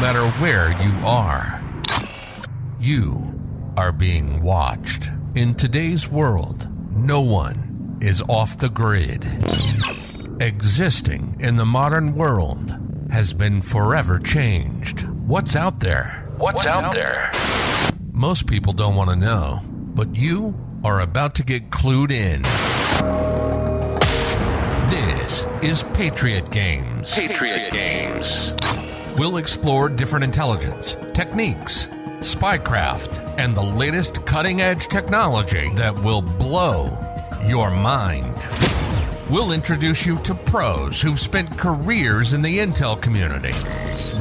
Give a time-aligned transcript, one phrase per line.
[0.00, 1.62] matter where you are.
[2.80, 3.38] You
[3.76, 5.10] are being watched.
[5.34, 9.24] In today's world, no one is off the grid.
[10.40, 12.74] Existing in the modern world
[13.10, 15.06] has been forever changed.
[15.06, 16.26] What's out there?
[16.38, 17.30] What's out there?
[18.10, 22.40] Most people don't want to know, but you are about to get clued in.
[24.88, 27.14] This is Patriot Games.
[27.14, 28.54] Patriot Games.
[29.18, 31.86] We'll explore different intelligence, techniques,
[32.20, 36.96] spycraft, and the latest cutting edge technology that will blow
[37.44, 38.34] your mind.
[39.28, 43.52] We'll introduce you to pros who've spent careers in the intel community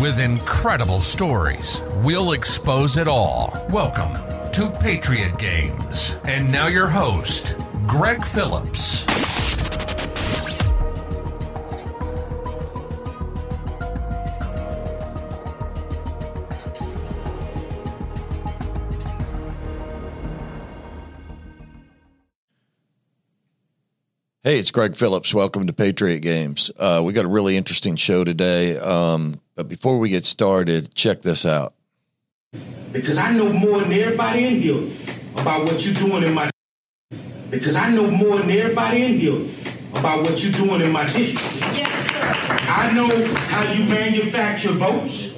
[0.01, 1.81] with incredible stories.
[2.03, 3.65] We'll expose it all.
[3.69, 4.13] Welcome
[4.51, 6.17] to Patriot Games.
[6.25, 9.05] And now your host, Greg Phillips.
[24.49, 25.31] Hey, it's Greg Phillips.
[25.31, 26.71] Welcome to Patriot Games.
[26.75, 28.79] Uh, we got a really interesting show today.
[28.79, 31.75] Um, but before we get started, check this out.
[32.91, 34.89] Because I know more than everybody in here
[35.37, 36.49] about what you're doing in my.
[37.51, 39.45] Because I know more than everybody in here
[39.91, 41.77] about what you're doing in my district.
[41.77, 42.71] Yes, sir.
[42.71, 45.31] I know how you manufacture votes.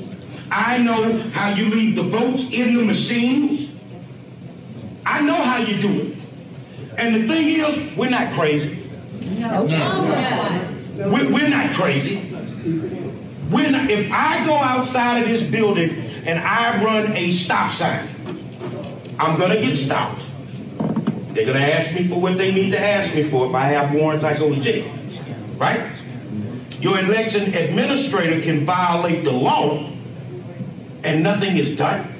[0.50, 3.76] I know how you leave the votes in the machines.
[5.06, 6.17] I know how you do it.
[6.98, 8.80] And the thing is, we're not crazy.
[9.22, 9.64] No.
[10.97, 12.17] We're, we're not crazy.
[13.50, 15.91] We're not, if I go outside of this building
[16.25, 18.08] and I run a stop sign,
[19.19, 20.22] I'm gonna get stopped.
[21.33, 23.47] They're gonna ask me for what they need to ask me for.
[23.47, 24.92] If I have warrants, I go to jail.
[25.58, 25.92] Right?
[26.80, 29.92] Your election administrator can violate the law
[31.03, 32.11] and nothing is done.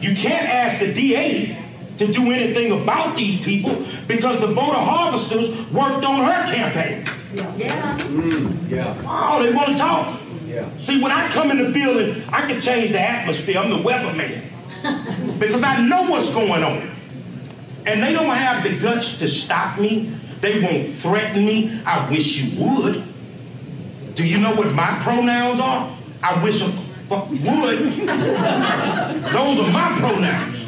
[0.00, 1.57] You can't ask the DA
[1.98, 7.04] to do anything about these people because the voter harvesters worked on her campaign.
[7.34, 7.56] Yeah.
[7.56, 7.98] Yeah.
[7.98, 10.20] Mm, oh, they want to talk.
[10.46, 10.68] Yeah.
[10.78, 13.58] See, when I come in the building, I can change the atmosphere.
[13.58, 14.42] I'm the weatherman
[15.38, 16.90] because I know what's going on.
[17.84, 20.16] And they don't have the guts to stop me.
[20.40, 21.80] They won't threaten me.
[21.84, 23.04] I wish you would.
[24.14, 25.96] Do you know what my pronouns are?
[26.22, 27.28] I wish I would.
[29.32, 30.67] Those are my pronouns.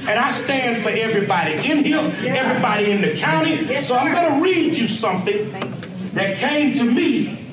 [0.00, 3.82] And I stand for everybody in here, everybody in the county.
[3.84, 5.52] So I'm going to read you something
[6.14, 7.46] that came to me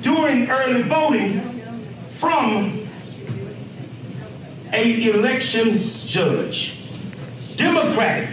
[0.00, 1.40] during early voting
[2.06, 2.86] from
[4.72, 6.84] a election judge,
[7.56, 8.30] Democratic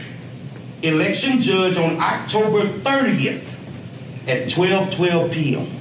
[0.82, 3.56] election judge on October 30th
[4.28, 5.78] at 12:12 p.m.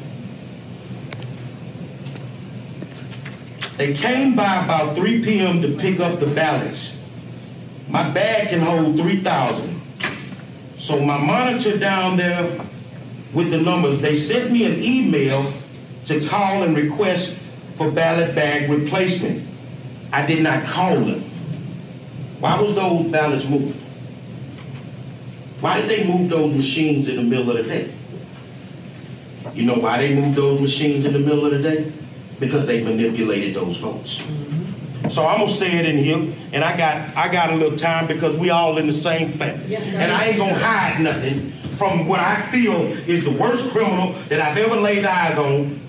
[3.77, 5.63] They came by about 3 p.m.
[5.63, 6.93] to pick up the ballots.
[7.91, 9.81] My bag can hold 3,000.
[10.79, 12.65] So my monitor down there
[13.35, 15.53] with the numbers, they sent me an email
[16.07, 17.37] to call and request
[17.75, 19.47] for ballot bag replacement.
[20.13, 21.21] I did not call them.
[22.39, 23.77] Why was those ballots moved?
[25.61, 27.95] Why did they move those machines in the middle of the day?
[29.53, 31.93] You know why they moved those machines in the middle of the day?
[32.39, 34.21] Because they manipulated those votes.
[34.21, 34.60] Mm-hmm.
[35.09, 38.07] So I'm gonna say it in here, and I got I got a little time
[38.07, 39.65] because we all in the same family.
[39.67, 39.99] Yes, sir.
[39.99, 44.39] And I ain't gonna hide nothing from what I feel is the worst criminal that
[44.41, 45.81] I've ever laid eyes on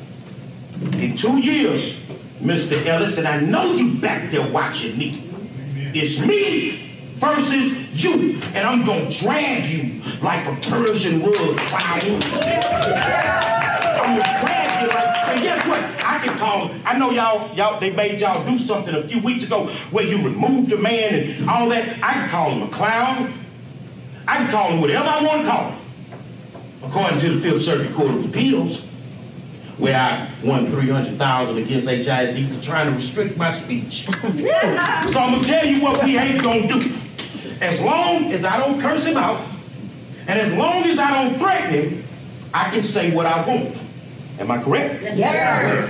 [0.93, 1.95] in two years,
[2.41, 2.83] Mr.
[2.85, 5.11] Ellis, and I know you back there watching me.
[5.93, 12.01] It's me versus you, and I'm gonna drag you like a Persian rug clown.
[14.01, 14.60] I'm gonna drag.
[15.73, 16.67] I can call.
[16.67, 17.79] Him, I know y'all, y'all.
[17.79, 21.49] They made y'all do something a few weeks ago where you removed the man and
[21.49, 21.97] all that.
[22.03, 23.33] I can call him a clown.
[24.27, 25.79] I can call him whatever I want to call him,
[26.83, 28.81] according to the Fifth Circuit Court of Appeals,
[29.77, 34.07] where I won three hundred thousand against HISD for trying to restrict my speech.
[35.11, 36.93] So I'm gonna tell you what we ain't gonna do.
[37.59, 39.45] As long as I don't curse him out,
[40.27, 42.03] and as long as I don't threaten him,
[42.53, 43.75] I can say what I want.
[44.41, 45.03] Am I correct?
[45.03, 45.87] Yes, sir.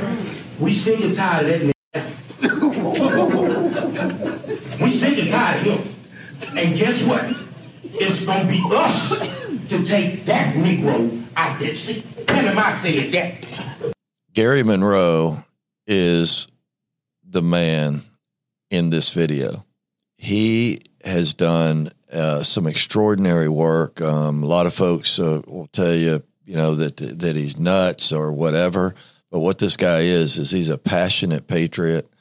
[0.59, 2.12] We sick and tired of that
[2.44, 4.81] nigga.
[4.83, 5.95] we sick and tired of him.
[6.57, 7.33] And guess what?
[7.83, 9.18] It's gonna be us
[9.69, 11.74] to take that Negro out there.
[11.74, 13.36] See, when am I saying that?
[14.33, 15.45] Garry Monroe
[15.88, 16.50] is
[17.24, 18.03] the man
[18.69, 19.65] in this video.
[20.18, 24.01] He has done uh, some extraordinary work.
[24.01, 26.21] Um, a lot of folks uh, will tell you,
[26.51, 28.94] you know, that that he's nuts or whatever.
[29.31, 32.12] But what this guy is is he's a passionate patriot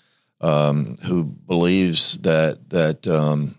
[0.41, 3.57] um, who believes that that um,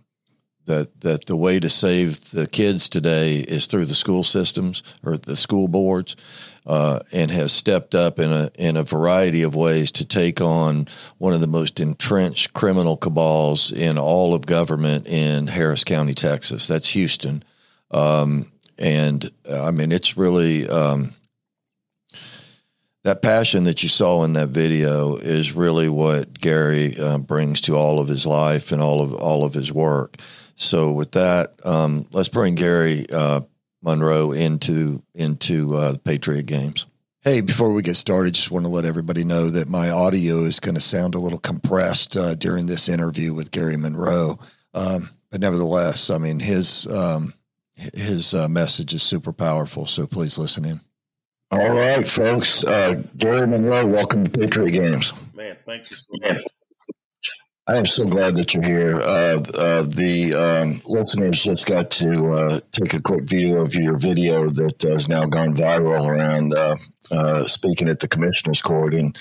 [0.68, 5.18] that that the way to save the kids today is through the school systems or
[5.18, 6.16] the school boards,
[6.66, 10.88] uh, and has stepped up in a in a variety of ways to take on
[11.18, 16.66] one of the most entrenched criminal cabals in all of government in Harris County, Texas.
[16.66, 17.44] That's Houston,
[17.92, 18.50] um,
[18.82, 20.68] and uh, I mean it's really.
[20.68, 21.14] Um,
[23.04, 27.76] that passion that you saw in that video is really what Garry uh, brings to
[27.76, 30.18] all of his life and all of all of his work.
[30.56, 33.42] So with that, um, let's bring Garry uh,
[33.82, 36.86] Monroe into into uh, the Patriot games.
[37.22, 40.60] Hey, before we get started, just want to let everybody know that my audio is
[40.60, 44.40] going to sound a little compressed uh, during this interview with Garry Monroe.
[44.74, 47.34] Um, but nevertheless, I mean his um,
[47.76, 49.86] his uh, message is super powerful.
[49.86, 50.82] So please listen in.
[51.52, 52.64] All right, folks.
[52.64, 55.12] Uh, Garry Monroe, welcome to Patriot Games.
[55.34, 56.44] Man, thank you so much.
[57.68, 58.96] I am so glad that you're here.
[58.96, 63.98] Uh, uh, the um, listeners just got to uh, take a quick view of your
[63.98, 66.76] video that has now gone viral around uh,
[67.12, 69.14] uh, speaking at the Commissioner's Court in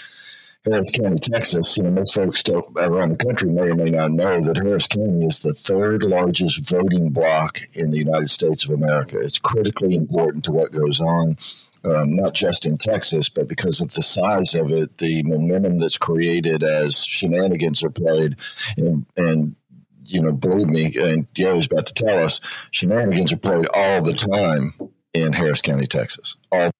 [0.64, 1.76] Harris County, Texas.
[1.76, 2.42] You know, most folks
[2.76, 6.68] around the country may or may not know that Harris County is the third largest
[6.68, 9.18] voting block in the United States of America.
[9.18, 11.38] It's critically important to what goes on
[11.84, 15.98] um, not just in Texas, but because of the size of it, the momentum that's
[15.98, 18.36] created as shenanigans are played,
[18.76, 19.56] and, and
[20.04, 22.40] you know, believe me, and Garry's about to tell us,
[22.70, 24.74] shenanigans are played all the time
[25.14, 26.36] in Harris County, Texas.
[26.52, 26.70] All.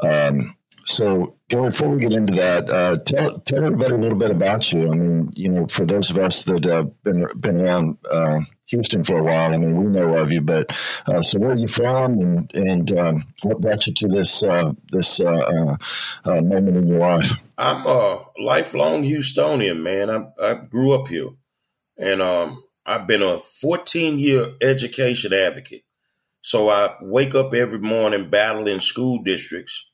[0.00, 0.56] Um,
[0.90, 4.72] so, Garry, before we get into that, uh, tell tell everybody a little bit about
[4.72, 4.90] you.
[4.90, 8.40] I mean, you know, for those of us that have uh, been been around uh,
[8.68, 10.70] Houston for a while, I mean, we know of you, but
[11.06, 14.72] uh, so where are you from, and and um, what brought you to this uh,
[14.90, 15.66] this uh,
[16.26, 17.32] moment in your life?
[17.56, 20.10] I'm a lifelong Houstonian, man.
[20.10, 21.28] I, I grew up here,
[21.98, 25.84] and um, I've been a 14 year education advocate.
[26.42, 29.89] So I wake up every morning battling school districts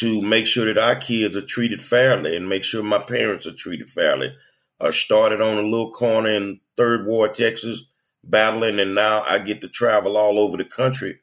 [0.00, 3.54] to make sure that our kids are treated fairly and make sure my parents are
[3.54, 4.34] treated fairly.
[4.80, 7.82] I started on a little corner in Third Ward, Texas,
[8.24, 11.20] battling, and now I get to travel all over the country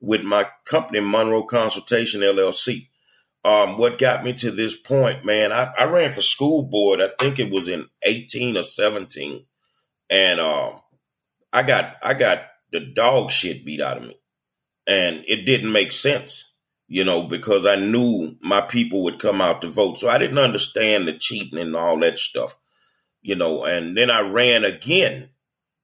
[0.00, 2.88] with my company, Monroe Consultation LLC.
[3.44, 7.10] Um, what got me to this point, man, I, I, ran for school board, I
[7.20, 9.46] think it was in 18 or 17.
[10.10, 10.80] And um,
[11.52, 12.42] I got I got
[12.72, 14.18] the dog shit beat out of me.
[14.88, 16.54] And it didn't make sense
[16.88, 19.98] you know, because I knew my people would come out to vote.
[19.98, 22.56] So I didn't understand the cheating and all that stuff,
[23.22, 23.64] you know.
[23.64, 25.30] And then I ran again.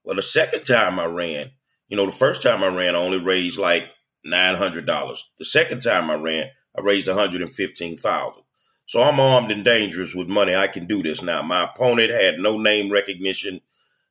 [0.04, 1.50] Well, the second time I ran,
[1.88, 3.90] you know, the first time I ran, I only raised like
[4.24, 5.30] nine hundred dollars.
[5.38, 8.42] The second time I ran, I raised one hundred and fifteen thousand.
[8.86, 10.54] So I'm armed and dangerous with money.
[10.54, 11.42] I can do this now.
[11.42, 13.60] My opponent had no name recognition,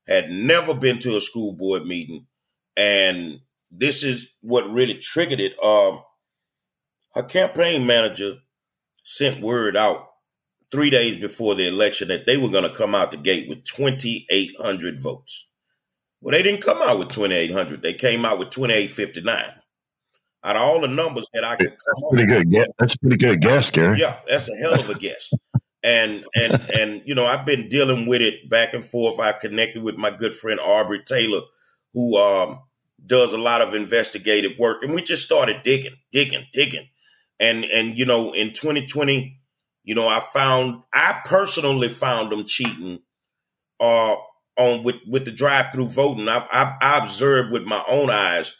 [0.08, 2.26] had never been to a school board meeting,
[2.76, 5.62] and this is what really triggered it.
[5.64, 6.02] Um,
[7.14, 8.36] her campaign manager
[9.04, 10.08] sent word out
[10.72, 13.64] three days before the election that they were going to come out the gate with
[13.66, 15.50] 2,800 votes.
[16.22, 17.82] Well, they didn't come out with 2,800.
[17.82, 19.54] They came out with 2,859.
[20.44, 22.52] Out of all the numbers that I could that's pretty good.
[22.52, 24.00] Yeah, that's a pretty good guess, Gary.
[24.00, 25.32] Yeah, that's a hell of a guess.
[25.84, 29.20] and and and you know, I've been dealing with it back and forth.
[29.20, 31.42] I connected with my good friend Aubrey Taylor,
[31.94, 32.60] who um,
[33.06, 36.88] does a lot of investigative work, and we just started digging, digging, digging
[37.42, 39.42] and and you know in 2020
[39.84, 43.00] you know i found i personally found them cheating
[43.82, 44.16] uh
[44.58, 46.30] on with with the drive-through voting.
[46.30, 48.54] I, I, I observed with my own eyes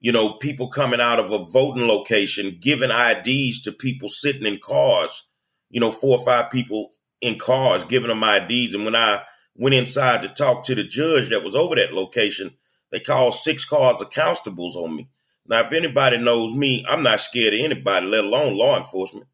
[0.00, 4.58] you know people coming out of a voting location giving ids to people sitting in
[4.58, 5.26] cars
[5.70, 6.90] you know four or five people
[7.20, 9.22] in cars giving them ids and when i
[9.54, 12.50] went inside to talk to the judge that was over that location
[12.92, 15.08] they called six cars of constables on me
[15.48, 19.26] now, if anybody knows me, I'm not scared of anybody, let alone law enforcement.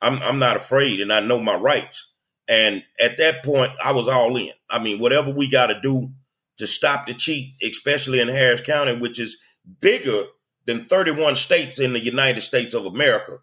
[0.00, 2.12] I'm I'm not afraid, and I know my rights.
[2.48, 4.52] And at that point, I was all in.
[4.70, 6.10] I mean, whatever we got to do
[6.58, 9.36] to stop the cheat, especially in Harris County, which is
[9.80, 10.24] bigger
[10.64, 13.38] than 31 states in the United States of America,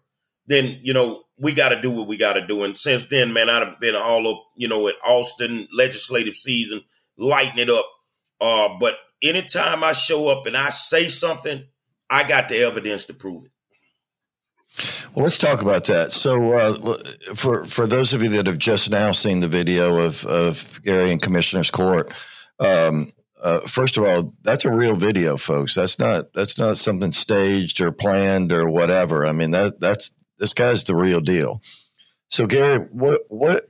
[0.46, 2.62] then you know we got to do what we got to do.
[2.62, 6.82] And since then, man, I've been all up, you know, at Austin legislative season,
[7.18, 7.90] lighting it up.
[8.40, 11.64] Uh, but anytime I show up and I say something
[12.10, 13.50] I got the evidence to prove it.
[15.14, 16.10] Well, let's talk about that.
[16.10, 16.98] So, uh,
[17.36, 21.12] for for those of you that have just now seen the video of of Garry
[21.12, 22.12] in Commissioner's Court,
[22.58, 25.74] um, uh, first of all, that's a real video, folks.
[25.74, 29.26] That's not that's not something staged or planned or whatever.
[29.26, 31.62] I mean that that's this guy's the real deal.
[32.28, 33.68] So Garry, what what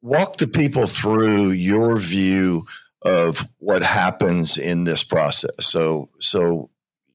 [0.00, 2.66] walk the people through your view
[3.00, 5.50] of what happens in this process.
[5.60, 6.70] So so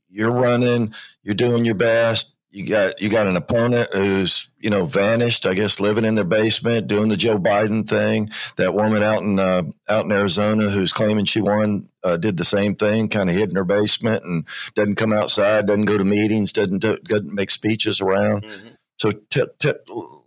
[0.09, 2.33] you're running, you're doing your best.
[2.49, 5.45] You got you got an opponent who's you know vanished.
[5.45, 8.31] I guess living in their basement, doing the Joe Biden thing.
[8.55, 12.45] That woman out in uh, out in Arizona who's claiming she won uh, did the
[12.45, 16.05] same thing, kind of hid in her basement and doesn't come outside, doesn't go to
[16.05, 18.43] meetings, doesn't do, doesn't make speeches around.
[18.43, 18.67] Mm-hmm.
[18.97, 19.73] So t- t-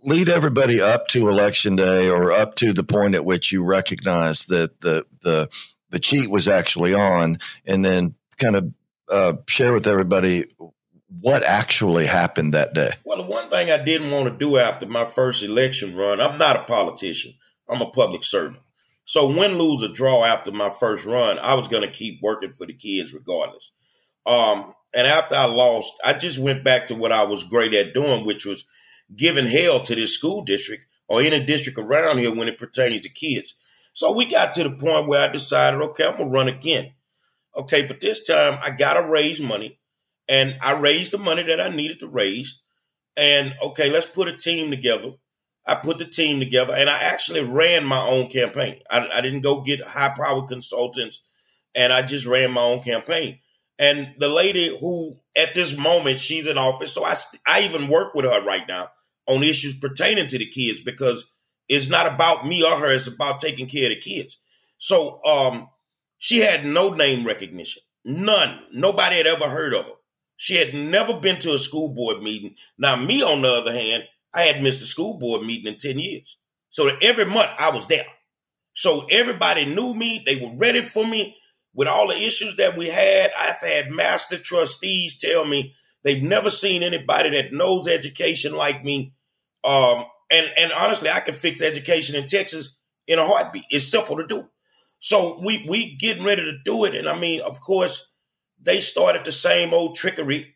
[0.03, 4.45] lead everybody up to election day or up to the point at which you recognize
[4.45, 5.49] that the the
[5.89, 8.71] the cheat was actually on, and then kind of
[9.11, 10.45] uh, share with everybody
[11.19, 12.91] what actually happened that day.
[13.03, 16.37] Well, the one thing I didn't want to do after my first election run, I'm
[16.37, 17.33] not a politician.
[17.69, 18.63] I'm a public servant.
[19.05, 22.51] So win, lose, or draw after my first run, I was going to keep working
[22.51, 23.71] for the kids regardless.
[24.25, 27.93] Um, and after I lost, I just went back to what I was great at
[27.93, 28.63] doing, which was
[29.15, 33.09] giving hell to this school district or any district around here when it pertains to
[33.09, 33.53] kids.
[33.93, 36.93] So we got to the point where I decided, okay, I'm gonna run again.
[37.55, 39.79] Okay, but this time I gotta raise money,
[40.27, 42.61] and I raised the money that I needed to raise.
[43.17, 45.13] And okay, let's put a team together.
[45.65, 48.81] I put the team together, and I actually ran my own campaign.
[48.89, 51.21] I, I didn't go get high power consultants,
[51.75, 53.39] and I just ran my own campaign.
[53.77, 56.93] And the lady who, at this moment, she's in office.
[56.93, 57.15] So I,
[57.47, 58.89] I even work with her right now
[59.27, 61.25] on issues pertaining to the kids because
[61.67, 62.91] it's not about me or her.
[62.91, 64.37] It's about taking care of the kids.
[64.77, 65.69] So um,
[66.21, 68.59] she had no name recognition, none.
[68.71, 69.91] Nobody had ever heard of her.
[70.37, 72.55] She had never been to a school board meeting.
[72.77, 75.99] Now, me, on the other hand, I had missed a school board meeting in 10
[75.99, 76.37] years.
[76.69, 78.05] So every month I was there.
[78.73, 80.23] So everybody knew me.
[80.25, 81.35] They were ready for me
[81.73, 85.73] with all the issues that we had, I've had master trustees tell me
[86.03, 89.13] they've never seen anybody that knows education like me.
[89.63, 92.75] Um, and and honestly, I can fix education in Texas
[93.07, 93.63] in a heartbeat.
[93.69, 94.47] It's simple to do.
[95.01, 98.07] So we we getting ready to do it, and I mean, of course,
[98.61, 100.53] they started the same old trickery.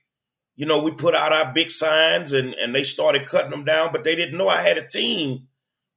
[0.56, 3.92] You know, we put out our big signs, and and they started cutting them down,
[3.92, 5.48] but they didn't know I had a team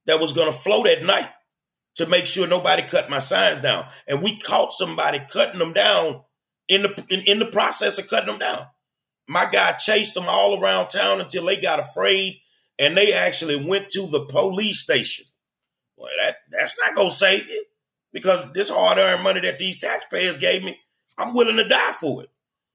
[0.06, 1.28] that was going to float at night
[1.96, 3.86] to make sure nobody cut my signs down.
[4.06, 6.22] And we caught somebody cutting them down
[6.68, 8.66] in the in, in the process of cutting them down.
[9.28, 12.36] My guy chased them all around town until they got afraid
[12.78, 15.26] and they actually went to the police station.
[15.98, 17.64] Well, that that's not gonna save you
[18.12, 20.78] because this hard-earned money that these taxpayers gave me,
[21.16, 22.30] I'm willing to die for it.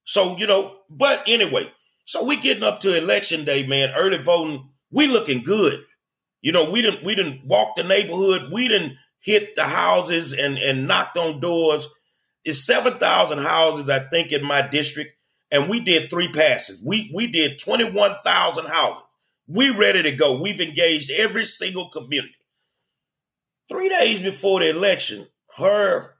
[0.05, 1.71] So you know, but anyway,
[2.05, 3.91] so we getting up to election day, man.
[3.95, 5.83] Early voting, we looking good.
[6.41, 8.49] You know, we didn't we didn't walk the neighborhood.
[8.51, 11.87] We didn't hit the houses and, and knocked on doors.
[12.43, 15.17] It's 7,000 houses, I think, in my district.
[15.49, 16.81] And we did three passes.
[16.83, 19.03] We, we did 21,000 houses.
[19.47, 20.39] We ready to go.
[20.39, 22.35] We've engaged every single community.
[23.73, 25.25] Three days before the election,
[25.57, 26.13] her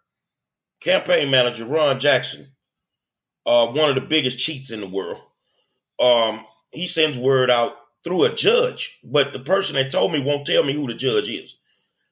[0.81, 2.48] campaign manager, Ron Jackson,
[3.45, 5.22] uh, one of the biggest cheats in the world,
[6.00, 10.48] um, he sends word out through a judge, but the person that told me won't
[10.48, 11.60] tell me who the judge is.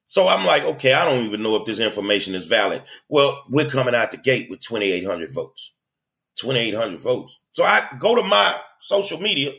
[0.06, 2.84] So I'm like, okay, I don't even know if this information is valid.
[3.10, 5.74] Well, we're coming out the gate with 2,800 votes.
[6.36, 7.42] 2,800 votes.
[7.52, 9.54] So I go to my social media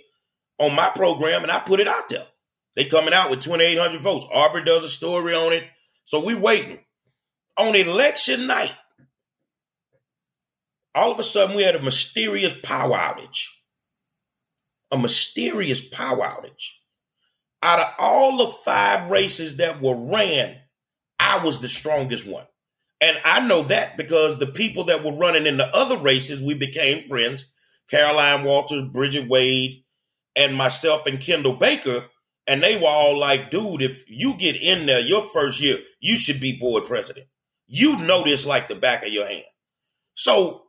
[0.58, 2.26] on my program and I put it out there.
[2.76, 4.26] They coming out with 2,800 votes.
[4.32, 5.64] Aubrey does a story on it.
[6.04, 6.78] So we waiting.
[7.58, 8.72] On election night,
[10.94, 13.46] all of a sudden we had a mysterious power outage.
[14.90, 16.68] A mysterious power outage
[17.62, 20.56] out of all the five races that were ran,
[21.18, 22.46] I was the strongest one.
[23.00, 26.54] And I know that because the people that were running in the other races, we
[26.54, 27.46] became friends.
[27.88, 29.74] Caroline Walters, Bridget Wade,
[30.36, 32.06] and myself and Kendall Baker.
[32.46, 36.16] And they were all like, dude, if you get in there your first year, you
[36.16, 37.26] should be board president.
[37.68, 39.44] You know this like the back of your hand.
[40.14, 40.64] So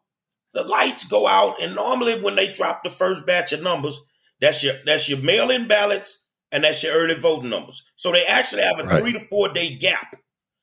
[0.53, 3.99] the lights go out, and normally when they drop the first batch of numbers,
[4.39, 7.83] that's your that's your mail-in ballots and that's your early voting numbers.
[7.95, 9.01] So they actually have a right.
[9.01, 10.15] three to four day gap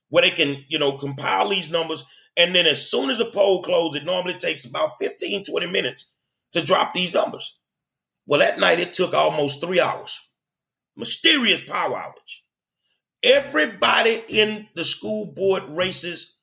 [0.08, 2.04] where they can, you know, compile these numbers.
[2.36, 6.12] And then as soon as the poll closes, it normally takes about 15, 20 minutes
[6.52, 7.58] to drop these numbers.
[8.26, 10.20] Well, that night it took almost three hours.
[11.00, 12.42] Mysterious power outage.
[13.22, 16.36] Everybody in the school board races,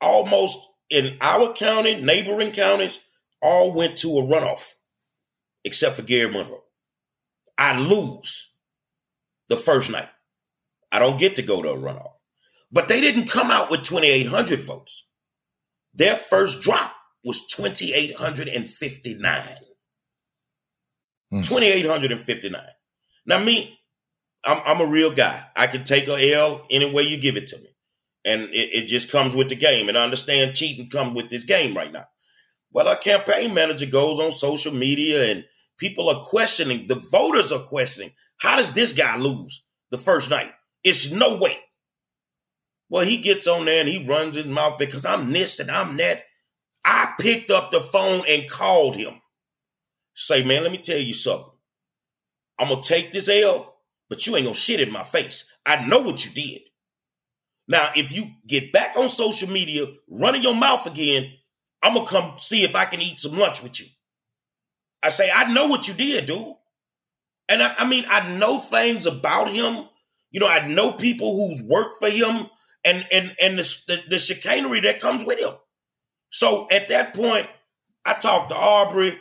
[0.00, 0.58] almost
[0.90, 3.00] in our county, neighboring counties,
[3.42, 4.74] all went to a runoff,
[5.64, 6.62] except for Garry Monroe.
[7.58, 8.50] I lose
[9.48, 10.08] the first night.
[10.92, 12.12] I don't get to go to a runoff.
[12.70, 15.06] But they didn't come out with 2,800 votes.
[15.94, 16.92] Their first drop
[17.24, 19.44] was 2,859.
[21.30, 21.40] Hmm.
[21.40, 22.62] 2,859.
[23.26, 23.78] Now, me,
[24.44, 25.42] I'm, I'm a real guy.
[25.56, 27.68] I can take a L any way you give it to me.
[28.24, 29.88] And it, it just comes with the game.
[29.88, 32.06] And I understand cheating comes with this game right now.
[32.72, 35.44] Well, our campaign manager goes on social media and
[35.78, 40.52] people are questioning, the voters are questioning, how does this guy lose the first night?
[40.82, 41.56] It's no way.
[42.88, 45.96] Well, he gets on there and he runs his mouth because I'm this and I'm
[45.98, 46.24] that.
[46.84, 49.20] I picked up the phone and called him.
[50.14, 51.50] Say, man, let me tell you something.
[52.58, 53.73] I'm gonna take this L,
[54.08, 55.50] but you ain't gonna shit in my face.
[55.66, 56.62] I know what you did.
[57.66, 61.32] Now, if you get back on social media, running your mouth again,
[61.82, 63.86] I'm gonna come see if I can eat some lunch with you.
[65.02, 66.54] I say, I know what you did, dude.
[67.48, 69.86] And I, I mean, I know things about him.
[70.30, 72.48] You know, I know people who's worked for him
[72.84, 75.52] and and and the, the, the chicanery that comes with him.
[76.30, 77.46] So at that point,
[78.04, 79.18] I talked to Aubrey,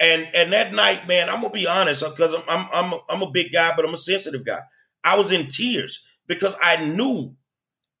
[0.00, 3.22] and and that night, man, I'm gonna be honest because I'm I'm I'm a, I'm
[3.22, 4.60] a big guy, but I'm a sensitive guy.
[5.04, 7.36] I was in tears because I knew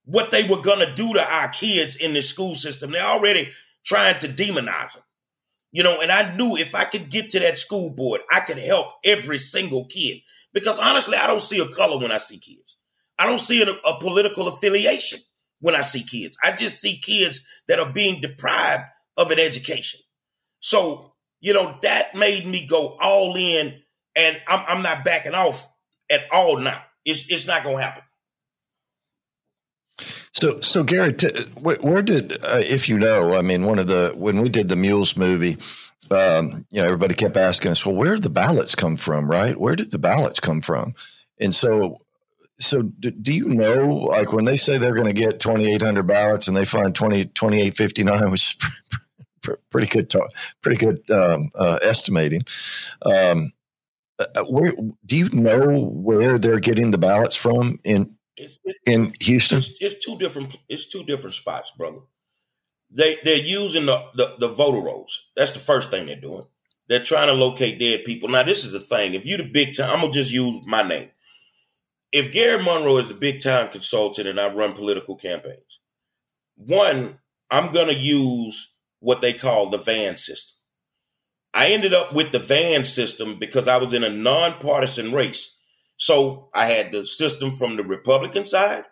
[0.04, 2.90] what they were gonna do to our kids in the school system.
[2.90, 3.50] They're already
[3.84, 5.04] trying to demonize them,
[5.72, 6.00] you know.
[6.00, 9.38] And I knew if I could get to that school board, I could help every
[9.38, 10.20] single kid.
[10.52, 12.76] Because honestly, I don't see a color when I see kids.
[13.18, 15.20] I don't see a, a political affiliation
[15.60, 16.36] when I see kids.
[16.42, 18.84] I just see kids that are being deprived
[19.16, 20.00] of an education.
[20.60, 21.09] So,
[21.40, 23.80] you know, that made me go all in,
[24.16, 25.68] and I'm, I'm not backing off
[26.10, 26.82] at all now.
[27.04, 28.02] It's, it's not going to happen.
[30.32, 31.14] So, so Gary,
[31.54, 34.68] where, where, did, uh, if you know, I mean, one of the when we did
[34.68, 35.58] the Mules movie,
[36.10, 39.58] um, you know, everybody kept asking us, well, where did the ballots come from, right?
[39.58, 40.94] Where did the ballots come from?
[41.38, 42.00] And so,
[42.58, 46.48] so do, do you know, like when they say they're going to get 2,800 ballots
[46.48, 48.70] and they find 20, 2859, which is
[49.70, 50.30] pretty good, talk,
[50.62, 52.42] pretty good um, uh, estimating.
[53.04, 53.52] Um,
[54.18, 54.72] uh, uh, where
[55.06, 59.58] do you know where they're getting the ballots from in it's, in Houston?
[59.58, 60.56] It's, it's, two different.
[60.68, 62.00] It's two different spots, brother.
[62.90, 65.26] They they're using the, the the voter rolls.
[65.36, 66.44] That's the first thing they're doing.
[66.88, 68.28] They're trying to locate dead people.
[68.28, 69.14] Now, this is the thing.
[69.14, 71.10] If you the big time, I'm gonna just use my name
[72.12, 75.80] if Garry Monroe is the big time consultant and I run political campaigns,
[76.56, 77.18] one,
[77.50, 80.56] I'm going to use what they call the van system.
[81.52, 85.56] I ended up with the van system because I was in a nonpartisan race.
[85.96, 88.84] So I had the system from the Republican side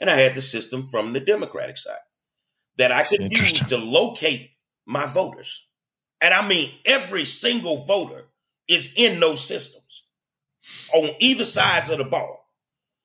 [0.00, 1.98] and I had the system from the Democratic side
[2.76, 4.50] that I could use to locate
[4.86, 5.66] my voters.
[6.20, 8.28] And I mean, every single voter
[8.68, 10.04] is in those systems
[10.94, 12.44] on either sides of the ball.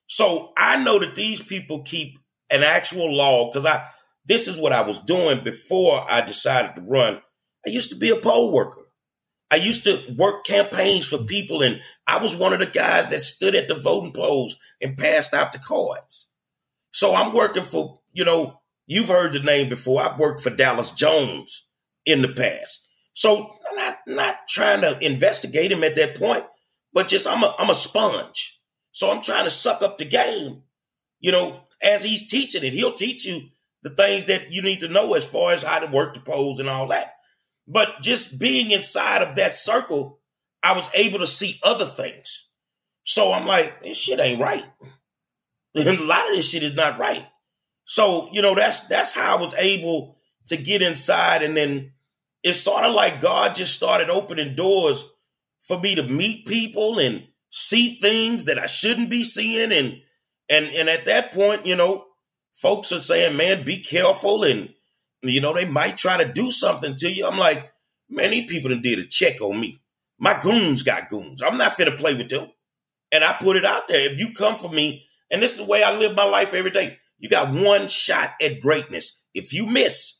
[0.07, 2.19] So I know that these people keep
[2.51, 3.87] an actual log because I
[4.25, 7.21] this is what I was doing before I decided to run.
[7.65, 8.87] I used to be a poll worker.
[9.51, 13.21] I used to work campaigns for people, and I was one of the guys that
[13.21, 16.27] stood at the voting polls and passed out the cards.
[16.91, 20.01] So I'm working for, you know, you've heard the name before.
[20.01, 21.67] I've worked for Dallas Jones
[22.05, 22.87] in the past.
[23.13, 26.45] So I'm not not trying to investigate him at that point,
[26.91, 28.59] but just I'm a I'm a sponge.
[28.91, 30.63] So I'm trying to suck up the game,
[31.19, 32.73] you know, as he's teaching it.
[32.73, 33.49] He'll teach you
[33.83, 36.59] the things that you need to know as far as how to work the polls
[36.59, 37.13] and all that.
[37.67, 40.19] But just being inside of that circle,
[40.61, 42.47] I was able to see other things.
[43.03, 44.65] So I'm like, this shit ain't right.
[45.75, 47.27] a lot of this shit is not right.
[47.85, 50.17] So, you know, that's that's how I was able
[50.47, 51.43] to get inside.
[51.43, 51.91] And then
[52.43, 55.03] it's sort of like God just started opening doors
[55.61, 59.71] for me to meet people and see things that I shouldn't be seeing.
[59.73, 60.01] And
[60.49, 62.05] and and at that point, you know,
[62.53, 64.43] folks are saying, man, be careful.
[64.43, 64.73] And
[65.21, 67.27] you know, they might try to do something to you.
[67.27, 67.71] I'm like,
[68.09, 69.79] man, these people done did a check on me.
[70.19, 71.41] My goons got goons.
[71.41, 72.49] I'm not finna play with them.
[73.11, 74.09] And I put it out there.
[74.09, 76.71] If you come for me, and this is the way I live my life every
[76.71, 79.21] day, you got one shot at greatness.
[79.33, 80.19] If you miss,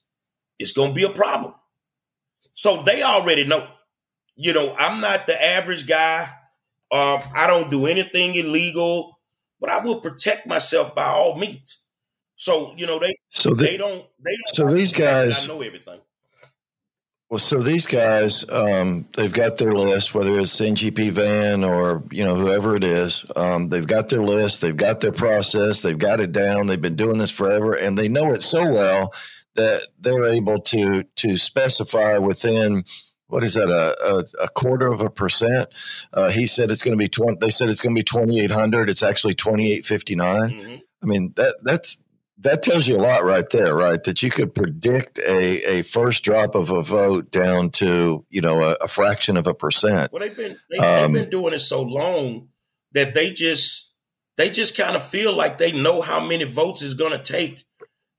[0.59, 1.53] it's gonna be a problem.
[2.51, 3.67] So they already know.
[4.35, 6.29] You know, I'm not the average guy
[6.93, 9.19] uh, I don't do anything illegal,
[9.59, 11.79] but I will protect myself by all means.
[12.35, 14.55] So you know they so the, they don't they don't.
[14.55, 15.99] So these guys I know everything.
[17.33, 22.23] Well, so these guys, um, they've got their list, whether it's NGP van or you
[22.23, 23.25] know whoever it is.
[23.35, 26.67] Um, they've got their list, they've got their process, they've got it down.
[26.67, 29.13] They've been doing this forever, and they know it so well
[29.55, 32.83] that they're able to to specify within
[33.27, 35.69] what is that a, a, a quarter of a percent
[36.13, 38.89] uh, he said it's going to be 20 they said it's going to be 2800
[38.89, 40.75] it's actually 2859 mm-hmm.
[41.01, 42.01] i mean that that's
[42.39, 46.23] that tells you a lot right there right that you could predict a, a first
[46.23, 50.21] drop of a vote down to you know a, a fraction of a percent well
[50.21, 52.47] they've been they, have um, been doing it so long
[52.93, 53.93] that they just
[54.37, 57.65] they just kind of feel like they know how many votes is going to take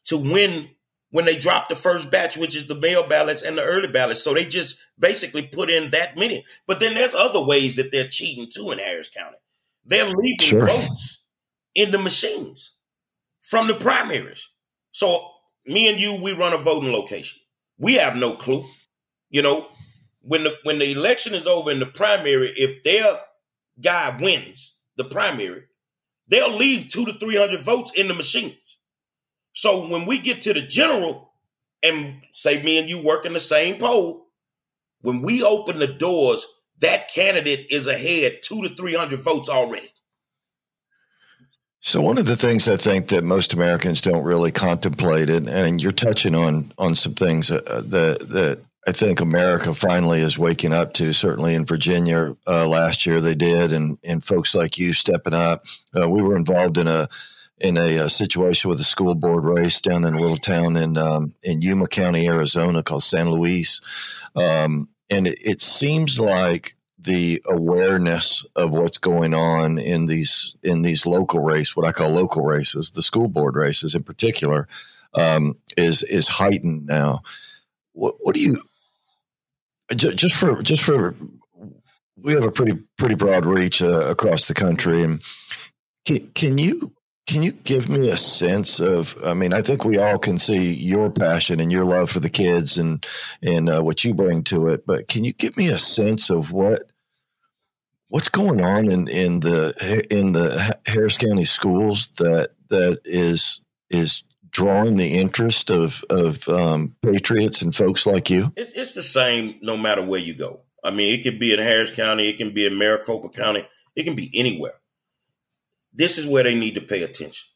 [0.04, 0.70] to win
[1.10, 4.22] when they drop the first batch, which is the mail ballots and the early ballots.
[4.22, 6.44] So they just basically put in that many.
[6.66, 9.36] But then there's other ways that they're cheating too in Harris County.
[9.84, 10.66] They're leaving Sure.
[10.66, 11.22] votes
[11.74, 12.72] in the machines
[13.48, 14.48] from the primaries.
[14.92, 15.28] So
[15.66, 17.38] me and you, we run a voting location.
[17.78, 18.64] We have no clue.
[19.30, 19.68] You know,
[20.20, 23.20] when the when the election is over in the primary, if their
[23.80, 25.64] guy wins the primary,
[26.28, 28.78] they'll leave two to three hundred votes in the machines.
[29.52, 31.32] So when we get to the general,
[31.82, 34.28] and say me and you work in the same poll,
[35.00, 36.46] when we open the doors,
[36.80, 39.88] that candidate is ahead two to three hundred votes already.
[41.86, 45.82] So one of the things I think that most Americans don't really contemplate it, and
[45.82, 50.72] you're touching on on some things uh, that that I think America finally is waking
[50.72, 51.12] up to.
[51.12, 55.62] Certainly in Virginia uh, last year they did, and and folks like you stepping up.
[55.94, 57.06] Uh, we were involved in a
[57.58, 60.96] in a, uh situation with a school board race down in a little town in
[60.96, 63.82] um, in Yuma County, Arizona, called San Luis,
[64.34, 66.73] um, and it, it seems like
[67.04, 72.10] the awareness of what's going on in these in these local race, what I call
[72.10, 74.66] local races, the school board races in particular,
[75.14, 77.22] um, is is heightened now.
[77.92, 78.62] What, what do you
[79.94, 81.14] ju- just for just for
[82.16, 85.22] we have a pretty pretty broad reach uh, across the country, and
[86.06, 86.94] can, can you
[87.26, 89.16] can you give me a sense of?
[89.24, 92.30] I mean, I think we all can see your passion and your love for the
[92.30, 93.06] kids and
[93.42, 94.86] and uh, what you bring to it.
[94.86, 96.90] But can you give me a sense of what
[98.14, 104.22] what's going on in, in the in the Harris County schools that that is is
[104.50, 108.52] drawing the interest of of um, patriots and folks like you?
[108.54, 110.60] It's, it's the same no matter where you go.
[110.84, 114.04] I mean, it could be in Harris County, it can be in Maricopa County, it
[114.04, 114.78] can be anywhere.
[115.92, 117.48] This is where they need to pay attention.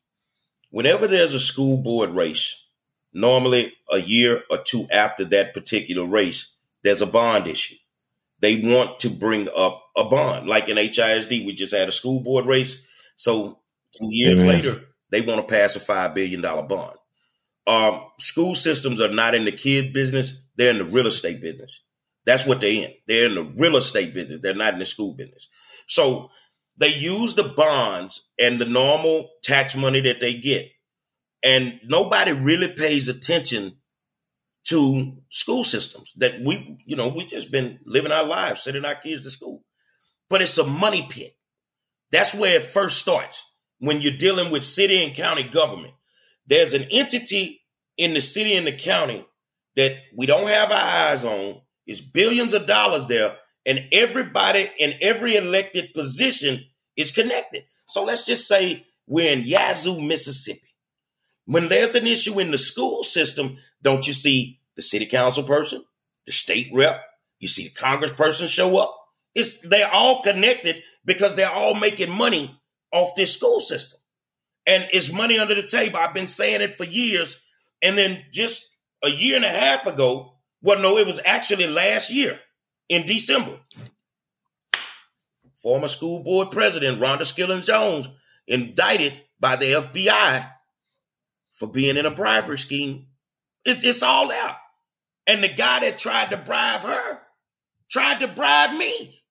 [0.71, 2.67] Whenever there's a school board race,
[3.13, 7.77] normally a year or two after that particular race, there's a bond issue.
[8.41, 10.49] They want to bring up a bond.
[10.49, 12.81] Like in HISD, we just had a school board race.
[13.17, 13.59] So
[13.99, 14.55] two years Amen.
[14.55, 16.97] later, they want to pass a $5 billion bond.
[17.67, 21.83] Um, school systems are not in the kid business, they're in the real estate business.
[22.25, 22.93] That's what they're in.
[23.07, 24.41] They're in the real estate business.
[24.41, 25.49] They're not in the school business.
[25.87, 26.31] So
[26.77, 30.71] they use the bonds and the normal tax money that they get.
[31.43, 33.77] And nobody really pays attention
[34.69, 38.95] to school systems that we, you know, we just been living our lives, sending our
[38.95, 39.65] kids to school.
[40.29, 41.31] But it's a money pit.
[42.13, 43.45] That's where it first starts
[43.79, 45.95] when you're dealing with city and county government.
[46.47, 47.63] There's an entity
[47.97, 49.27] in the city and the county
[49.77, 51.61] that we don't have our eyes on.
[51.87, 56.65] It's billions of dollars there, and everybody in every elected position
[56.97, 57.63] is connected.
[57.87, 60.61] So let's just say we're in Yazoo, Mississippi.
[61.47, 65.85] When there's an issue in the school system, don't you see the city council person,
[66.25, 67.03] the state rep,
[67.41, 68.97] you see the congressperson show up?
[69.35, 72.59] It's they're all connected because they're all making money
[72.93, 73.99] off this school system.
[74.67, 75.99] And it's money under the table.
[75.99, 77.39] I've been saying it for years.
[77.83, 78.69] And then just
[79.03, 82.39] a year and a half ago, well, no, it was actually last year
[82.89, 83.59] in December.
[85.57, 88.09] Former school board president Rhonda Skillern-Jones
[88.47, 90.51] indicted by the FBI
[91.53, 93.07] for being in a bribery scheme.
[93.65, 94.57] It, it's all out.
[95.29, 97.21] And the guy that tried to bribe her
[97.91, 99.23] tried to bribe me.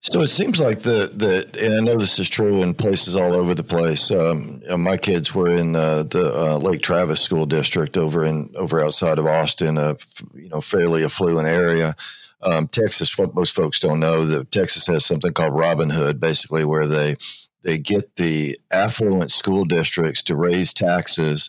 [0.00, 3.32] So it seems like the the and I know this is true in places all
[3.32, 4.10] over the place.
[4.10, 8.80] Um, my kids were in uh, the uh, Lake Travis School District over in over
[8.80, 9.96] outside of Austin, a
[10.32, 11.96] you know fairly affluent area.
[12.40, 16.64] Um, Texas, what most folks don't know, that Texas has something called Robin Hood, basically
[16.64, 17.16] where they
[17.62, 21.48] they get the affluent school districts to raise taxes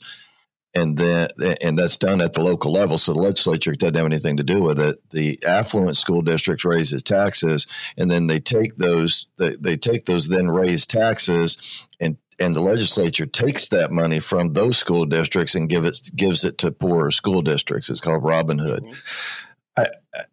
[0.77, 1.27] and then
[1.61, 2.97] and that's done at the local level.
[2.97, 4.97] So the legislature doesn't have anything to do with it.
[5.09, 10.27] The affluent school districts raises taxes, and then they take those they, they take those
[10.27, 11.57] then raised taxes,
[11.99, 16.45] and and the legislature takes that money from those school districts and give it gives
[16.45, 17.89] it to poorer school districts.
[17.89, 18.83] It's called Robin Hood.
[18.83, 19.81] Mm-hmm.
[19.81, 20.23] I, I-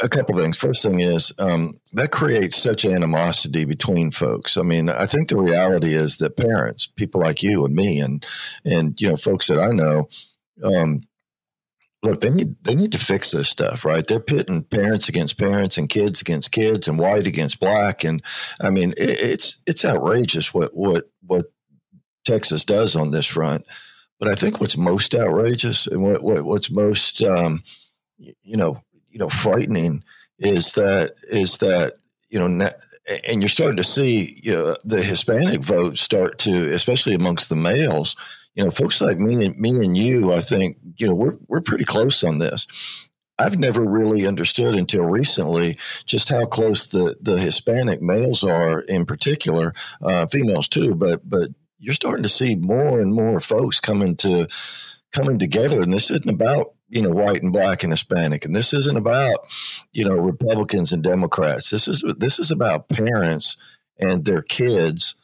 [0.00, 0.56] a couple things.
[0.56, 4.56] First thing is um, that creates such animosity between folks.
[4.56, 8.24] I mean, I think the reality is that parents, people like you and me, and
[8.64, 10.08] and you know, folks that I know,
[10.62, 11.02] um,
[12.02, 14.06] look, they need they need to fix this stuff, right?
[14.06, 18.22] They're pitting parents against parents and kids against kids and white against black, and
[18.60, 21.46] I mean, it, it's it's outrageous what what what
[22.24, 23.66] Texas does on this front.
[24.18, 27.62] But I think what's most outrageous and what, what what's most um,
[28.16, 28.80] you know
[29.14, 30.04] you know frightening
[30.38, 31.94] is that is that
[32.34, 32.70] you know,
[33.28, 37.54] and you're starting to see you know, the Hispanic vote start to, especially amongst the
[37.54, 38.16] males.
[38.56, 41.60] You know, folks like me and me and you, I think, you know, we're we're
[41.60, 42.66] pretty close on this.
[43.38, 49.06] I've never really understood until recently just how close the, the Hispanic males are, in
[49.06, 50.96] particular, uh, females too.
[50.96, 54.48] But but you're starting to see more and more folks coming to
[55.12, 58.72] coming together, and this isn't about you know white and black and Hispanic, and this
[58.72, 59.46] isn't about
[59.92, 61.70] you know Republicans and Democrats.
[61.70, 63.56] This is this is about parents
[63.98, 65.16] and their kids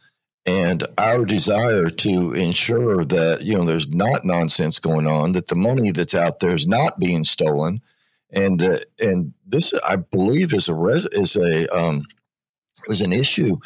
[0.46, 5.54] and our desire to ensure that you know there's not nonsense going on that the
[5.54, 7.80] money that's out there is not being stolen
[8.32, 12.06] and uh, and this I believe is a res, is a um,
[12.86, 13.56] is an issue,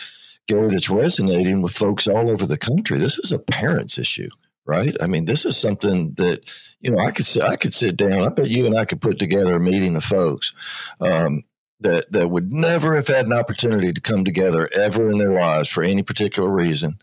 [0.49, 2.99] Garry, that's resonating with folks all over the country.
[2.99, 4.31] This is a parents issue,
[4.67, 4.97] right?
[5.01, 6.51] I mean, this is something that
[6.81, 8.25] you know I could sit I could sit down.
[8.25, 10.53] I bet you and I could put together a meeting of folks.
[11.01, 11.45] Um,
[11.81, 15.69] that, that would never have had an opportunity to come together ever in their lives
[15.69, 16.99] for any particular reason,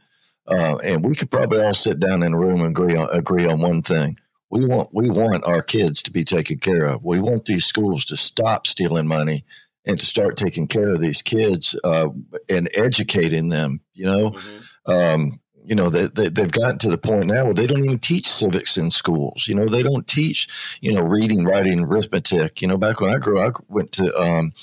[0.48, 3.46] uh, and we could probably all sit down in a room and agree on agree
[3.46, 4.18] on one thing:
[4.50, 7.04] we want we want our kids to be taken care of.
[7.04, 9.46] We want these schools to stop stealing money
[9.86, 12.10] and to start taking care of these kids uh,
[12.50, 13.82] and educating them.
[13.94, 14.92] You know, mm-hmm.
[14.92, 18.00] um, you know they, they, they've gotten to the point now where they don't even
[18.00, 19.48] teach civics in schools.
[19.48, 20.48] You know, they don't teach
[20.82, 22.62] you know reading, writing, arithmetic.
[22.62, 24.16] You know, back when I grew, up, I went to.
[24.20, 24.54] Um,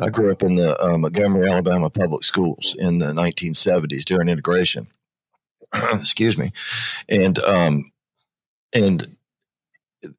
[0.00, 4.88] I grew up in the uh, Montgomery, Alabama public schools in the 1970s during integration.
[5.74, 6.52] Excuse me,
[7.08, 7.92] and um,
[8.72, 9.16] and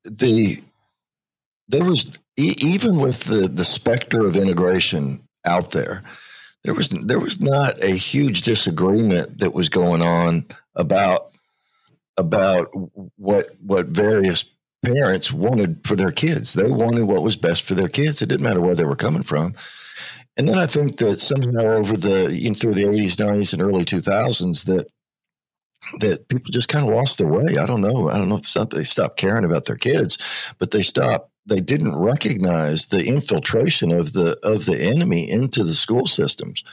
[0.04, 0.64] the
[1.68, 6.04] there was even with the the specter of integration out there,
[6.68, 11.32] there was there was not a huge disagreement that was going on about
[12.18, 12.68] about
[13.16, 14.44] what what various
[14.84, 16.52] parents wanted for their kids.
[16.52, 18.22] They wanted what was best for their kids.
[18.22, 19.56] It didn't matter where they were coming from.
[20.36, 23.62] And then I think that somehow over the you know, through the 80s, 90s, and
[23.62, 24.88] early 2000s that
[26.02, 27.58] that people just kind of lost their way.
[27.58, 28.10] I don't know.
[28.10, 30.18] I don't know if it's not they stopped caring about their kids,
[30.58, 31.32] but they stopped.
[31.48, 36.64] They didn't recognize the infiltration of the of the enemy into the school systems,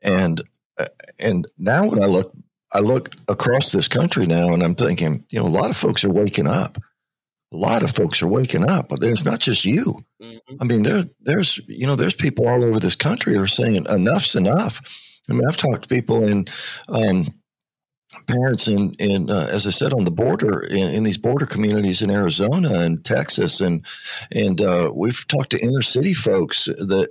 [0.00, 0.42] and
[0.78, 0.86] uh,
[1.18, 2.32] and now when I look,
[2.72, 6.04] I look across this country now, and I'm thinking, you know, a lot of folks
[6.04, 6.78] are waking up.
[7.52, 10.04] A lot of folks are waking up, but it's not just you.
[10.20, 10.56] Mm-hmm.
[10.60, 13.86] I mean, there there's you know there's people all over this country who are saying
[13.86, 14.80] enough's enough.
[15.28, 16.46] I mean, I've talked to people in
[16.88, 17.28] um,
[18.26, 22.02] parents in in uh, as I said on the border in, in, these border communities
[22.02, 23.60] in Arizona and Texas.
[23.60, 23.84] And
[24.30, 27.08] and uh, we've talked to inner city folks that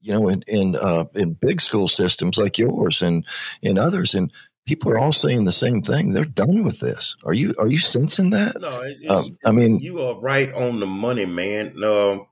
[0.00, 3.26] you know in in, uh, in big school systems like yours and
[3.62, 4.14] in others.
[4.14, 4.32] And
[4.66, 6.12] people are all saying the same thing.
[6.12, 7.16] They're done with this.
[7.24, 8.60] Are you are you sensing that?
[8.60, 11.82] No um, I mean you are right on the money man.
[11.82, 12.26] Um,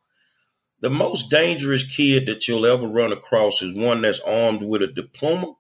[0.81, 4.89] the most dangerous kid that you'll ever run across is one that's armed with a
[4.89, 5.55] diploma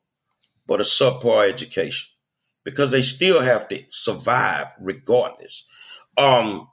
[0.67, 2.12] but a subpar education
[2.65, 5.67] because they still have to survive regardless.
[6.17, 6.69] Um,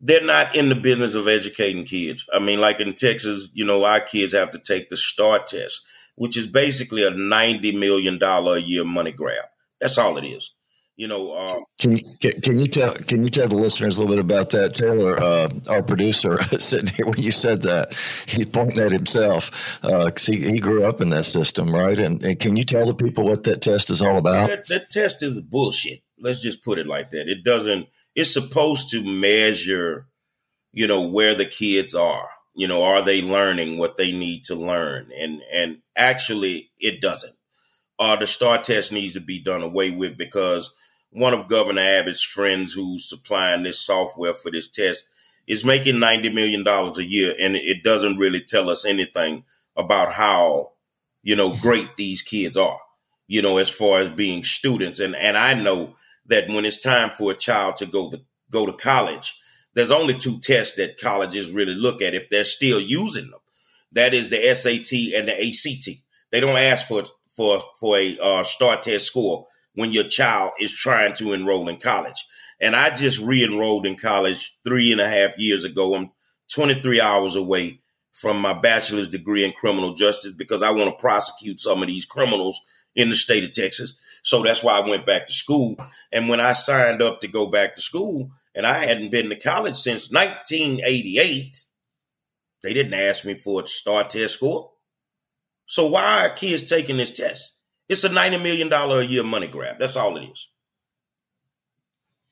[0.00, 2.24] they're not in the business of educating kids.
[2.32, 5.82] I mean, like in Texas, you know, our kids have to take the STAAR test,
[6.14, 9.44] which is basically a $90 million a year money grab.
[9.80, 10.52] That's all it is.
[11.00, 12.02] You know, um, can you
[12.42, 15.48] can you tell can you tell the listeners a little bit about that, Taylor, uh,
[15.70, 17.94] our producer, sitting here when you said that
[18.26, 21.98] he pointed at himself because uh, he, he grew up in that system, right?
[21.98, 24.50] And, and, can you tell the people what that test is all about?
[24.50, 26.02] That, that test is bullshit.
[26.18, 27.28] Let's just put it like that.
[27.28, 27.86] It doesn't.
[28.14, 30.06] It's supposed to measure,
[30.70, 32.28] you know, where the kids are.
[32.54, 35.08] You know, are they learning what they need to learn?
[35.18, 37.36] And and actually, it doesn't.
[37.98, 40.70] Uh, the STAAR test needs to be done away with because
[41.10, 45.06] one of Governor Abbott's friends who's supplying this software for this test
[45.46, 47.34] is making $90 million a year.
[47.40, 49.44] And it doesn't really tell us anything
[49.76, 50.72] about how,
[51.22, 52.78] you know, great these kids are,
[53.26, 55.00] you know, as far as being students.
[55.00, 55.96] And, and I know
[56.26, 58.20] that when it's time for a child to go to,
[58.50, 59.36] go to college,
[59.74, 63.40] there's only two tests that colleges really look at if they're still using them.
[63.92, 66.00] That is the SAT and the ACT.
[66.30, 70.72] They don't ask for, for, for a uh, STAAR test score when your child is
[70.72, 72.26] trying to enroll in college.
[72.60, 75.94] And I just re enrolled in college three and a half years ago.
[75.94, 76.10] I'm
[76.52, 77.80] 23 hours away
[78.12, 82.04] from my bachelor's degree in criminal justice because I want to prosecute some of these
[82.04, 82.60] criminals
[82.94, 83.94] in the state of Texas.
[84.22, 85.76] So that's why I went back to school.
[86.12, 89.36] And when I signed up to go back to school, and I hadn't been to
[89.36, 91.62] college since 1988,
[92.62, 94.72] they didn't ask me for a STAAR test score.
[95.66, 97.56] So why are kids taking this test?
[97.90, 99.80] It's a $90 million a year money grab.
[99.80, 100.48] That's all it is.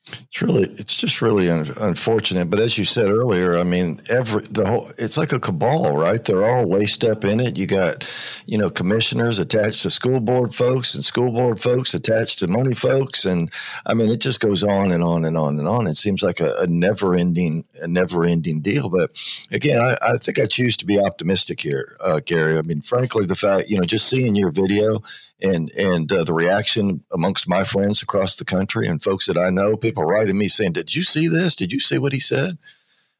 [0.07, 2.49] It's really, it's just really un- unfortunate.
[2.49, 6.23] But as you said earlier, I mean, every the whole, it's like a cabal, right?
[6.23, 7.57] They're all laced up in it.
[7.57, 8.09] You got,
[8.45, 12.73] you know, commissioners attached to school board folks, and school board folks attached to money
[12.73, 13.51] folks, and
[13.85, 15.87] I mean, it just goes on and on and on and on.
[15.87, 18.89] It seems like a, a never ending, a never ending deal.
[18.89, 19.11] But
[19.51, 22.57] again, I, I, think I choose to be optimistic here, uh, Garry.
[22.57, 25.03] I mean, frankly, the fact, you know, just seeing your video
[25.41, 29.49] and and uh, the reaction amongst my friends across the country and folks that I
[29.49, 31.55] know, people writing me saying, "Did you see this?
[31.55, 32.57] Did you see what he said?"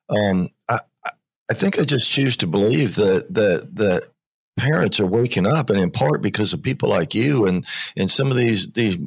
[0.09, 0.79] Um, I
[1.49, 4.03] I think I just choose to believe that that that
[4.57, 8.29] parents are waking up, and in part because of people like you and and some
[8.29, 8.97] of these these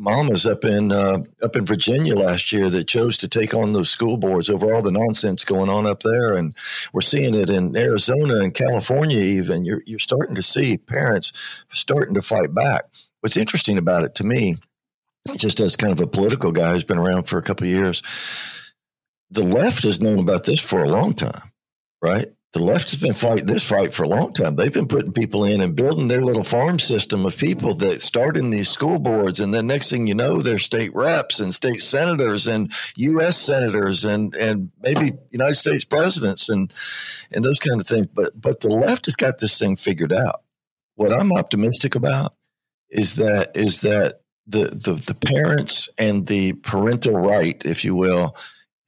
[0.00, 3.90] mamas up in uh, up in Virginia last year that chose to take on those
[3.90, 6.56] school boards over all the nonsense going on up there, and
[6.92, 9.18] we're seeing it in Arizona and California.
[9.18, 11.32] Even you're you're starting to see parents
[11.72, 12.84] starting to fight back.
[13.20, 14.56] What's interesting about it to me,
[15.36, 18.02] just as kind of a political guy who's been around for a couple years,
[19.30, 21.52] the left has known about this for a long time,
[22.00, 22.28] right?
[22.52, 24.56] The left has been fighting this fight for a long time.
[24.56, 28.36] They've been putting people in and building their little farm system of people that start
[28.36, 31.80] in these school boards, and then next thing you know, they're state reps and state
[31.80, 33.38] senators and U.S.
[33.38, 36.74] senators and and maybe United States presidents and
[37.30, 38.06] and those kind of things.
[38.06, 40.42] But but the left has got this thing figured out.
[40.96, 42.34] What I'm optimistic about
[42.90, 48.34] is that is that the the, the parents and the parental right, if you will,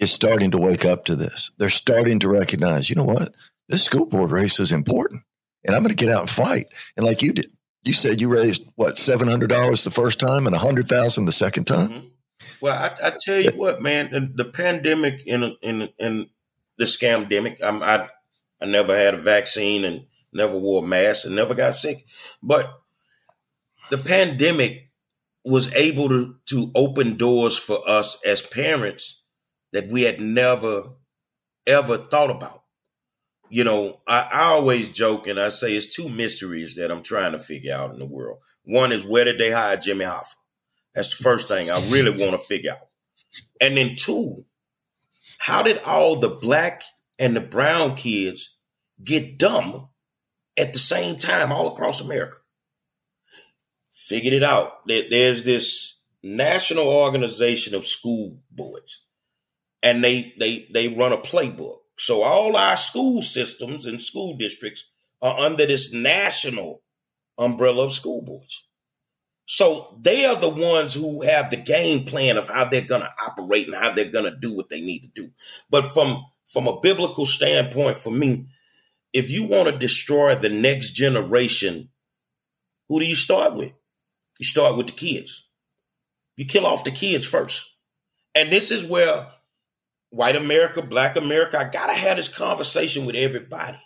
[0.01, 1.53] is starting to wake up to this.
[1.59, 3.37] They're starting to recognize, you know what?
[3.69, 5.23] This school board race is important
[5.65, 6.67] and I'm going to get out and fight.
[6.97, 7.47] And like you did,
[7.85, 11.65] you said you raised what, $700 the first time and a hundred thousand the second
[11.65, 11.89] time.
[11.89, 12.07] Mm-hmm.
[12.61, 16.29] Well, I, I, tell you what, man, the, the pandemic in, in, in
[16.79, 18.09] the scamdemic, I'm, I,
[18.61, 22.07] I never had a vaccine and never wore a mask and never got sick,
[22.43, 22.83] but
[23.91, 24.91] the pandemic
[25.45, 29.23] was able to, to open doors for us as parents
[29.73, 30.91] that we had never
[31.67, 32.62] ever thought about
[33.53, 37.33] you know, I, I, always joke and I say it's two mysteries that I'm trying
[37.33, 38.39] to figure out in the world.
[38.65, 40.37] One is where did they hire Jimmy Hoffa?
[40.95, 42.89] That's the first thing I really want to figure out.
[43.61, 44.47] And then two,
[45.37, 46.83] how did all the black
[47.19, 48.57] and the brown kids
[49.05, 49.91] get dumb
[50.59, 52.39] at the same time all across America?
[53.91, 54.87] Figured it out.
[54.87, 59.05] That There's this national organization of school boards,
[59.83, 64.85] and they they they run a playbook so all our school systems and school districts
[65.21, 66.83] are under this national
[67.39, 68.67] umbrella of school boards.
[69.47, 73.13] So they are the ones who have the game plan of how they're going to
[73.25, 75.31] operate and how they're going to do what they need to do.
[75.71, 78.47] But from from a biblical standpoint, for me,
[79.13, 81.89] if you want to destroy the next generation,
[82.89, 83.73] who do you start with?
[84.39, 85.49] You start with the kids.
[86.37, 87.65] You kill off the kids first.
[88.35, 89.27] And this is where
[90.13, 91.59] white America, black America.
[91.59, 93.79] I gotta have this conversation with everybody.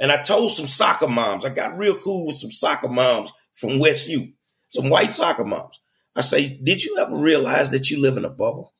[0.00, 3.78] And I told some soccer moms, I got real cool with some soccer moms from
[3.78, 4.32] West U,
[4.68, 5.78] some white soccer moms.
[6.16, 8.74] I say, did you ever realize that you live in a bubble?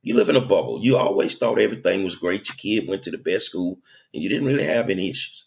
[0.00, 0.78] You live in a bubble.
[0.80, 2.48] You always thought everything was great.
[2.48, 3.78] Your kid went to the best school
[4.14, 5.46] and you didn't really have any issues.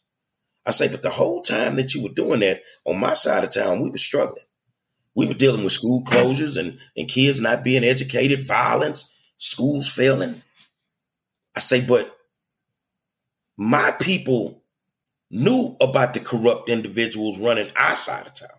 [0.65, 3.51] I say, but the whole time that you were doing that on my side of
[3.51, 4.43] town, we were struggling.
[5.13, 10.41] We were dealing with school closures and, and kids not being educated, violence, schools failing.
[11.55, 12.15] I say, but
[13.57, 14.63] my people
[15.31, 18.49] knew about the corrupt individuals running our side of town.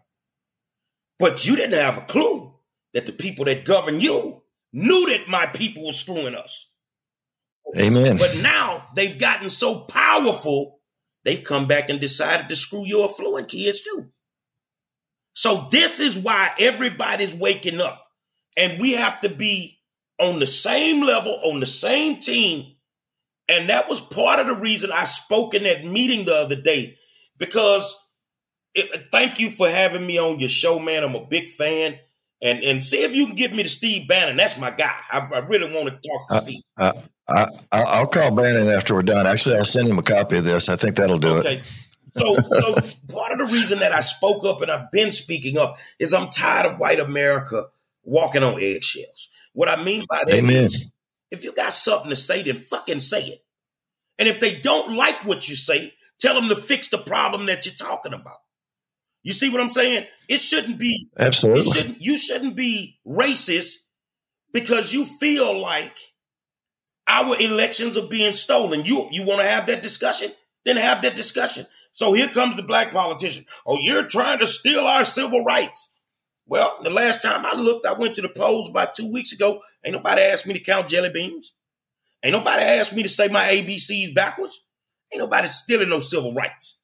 [1.18, 2.52] But you didn't have a clue
[2.92, 6.70] that the people that govern you knew that my people were screwing us.
[7.76, 8.16] Amen.
[8.18, 10.80] But now they've gotten so powerful,
[11.24, 14.10] they've come back and decided to screw your affluent kids too.
[15.32, 18.02] So this is why everybody's waking up.
[18.56, 19.75] And we have to be
[20.18, 22.72] on the same level, on the same team.
[23.48, 26.96] And that was part of the reason I spoke in that meeting the other day
[27.38, 27.96] because
[28.74, 31.04] it, thank you for having me on your show, man.
[31.04, 31.98] I'm a big fan.
[32.42, 34.36] And and see if you can get me to Steve Bannon.
[34.36, 34.94] That's my guy.
[35.10, 36.62] I, I really want to talk to uh, Steve.
[36.76, 36.92] Uh,
[37.72, 39.26] I, will call Bannon after we're done.
[39.26, 40.68] Actually, I'll send him a copy of this.
[40.68, 41.58] I think that'll do okay.
[41.58, 41.64] it.
[42.16, 42.74] So, so
[43.12, 46.30] part of the reason that I spoke up and I've been speaking up is I'm
[46.30, 47.64] tired of white America
[48.04, 49.28] walking on eggshells.
[49.56, 50.64] What I mean by that Amen.
[50.64, 50.84] Is,
[51.30, 53.44] if you got something to say, then fucking say it.
[54.18, 57.64] And if they don't like what you say, tell them to fix the problem that
[57.64, 58.36] you're talking about.
[59.22, 60.04] You see what I'm saying?
[60.28, 61.62] It shouldn't be absolutely.
[61.62, 63.76] Shouldn't, you shouldn't be racist
[64.52, 65.96] because you feel like
[67.08, 68.84] our elections are being stolen.
[68.84, 70.32] You you want to have that discussion?
[70.66, 71.66] Then have that discussion.
[71.92, 73.46] So here comes the black politician.
[73.64, 75.88] Oh, you're trying to steal our civil rights.
[76.46, 79.60] Well, the last time I looked, I went to the polls about two weeks ago.
[79.84, 81.52] Ain't nobody asked me to count jelly beans.
[82.22, 84.60] Ain't nobody asked me to say my ABCs backwards.
[85.12, 86.78] Ain't nobody stealing no civil rights.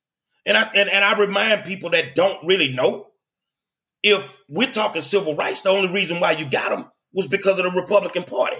[0.44, 3.06] And I and, and I remind people that don't really know
[4.02, 7.64] if we're talking civil rights, the only reason why you got them was because of
[7.64, 8.56] the Republican Party.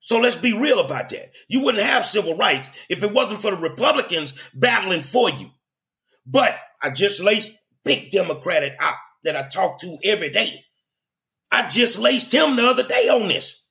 [0.00, 1.32] So let's be real about that.
[1.48, 5.50] You wouldn't have civil rights if it wasn't for the Republicans battling for you.
[6.24, 7.52] But I just laced
[7.84, 8.76] big Democratic
[9.24, 10.64] that I talk to every day.
[11.50, 13.62] I just laced him the other day on this.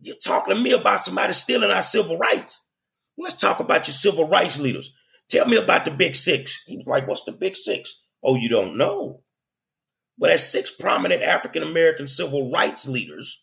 [0.00, 2.64] You're talking to me about somebody stealing our civil rights.
[3.16, 4.94] Let's talk about your civil rights leaders.
[5.28, 6.62] Tell me about the big six.
[6.66, 8.02] He was like, What's the big six?
[8.22, 9.22] Oh, you don't know.
[10.16, 13.42] But as six prominent African American civil rights leaders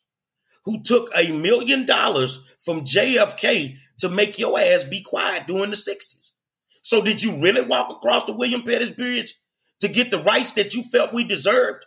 [0.66, 5.76] who took a million dollars from JFK to make your ass be quiet during the
[5.76, 6.32] 60s.
[6.82, 9.36] So, did you really walk across the William Pettus Bridge
[9.82, 11.86] to get the rights that you felt we deserved?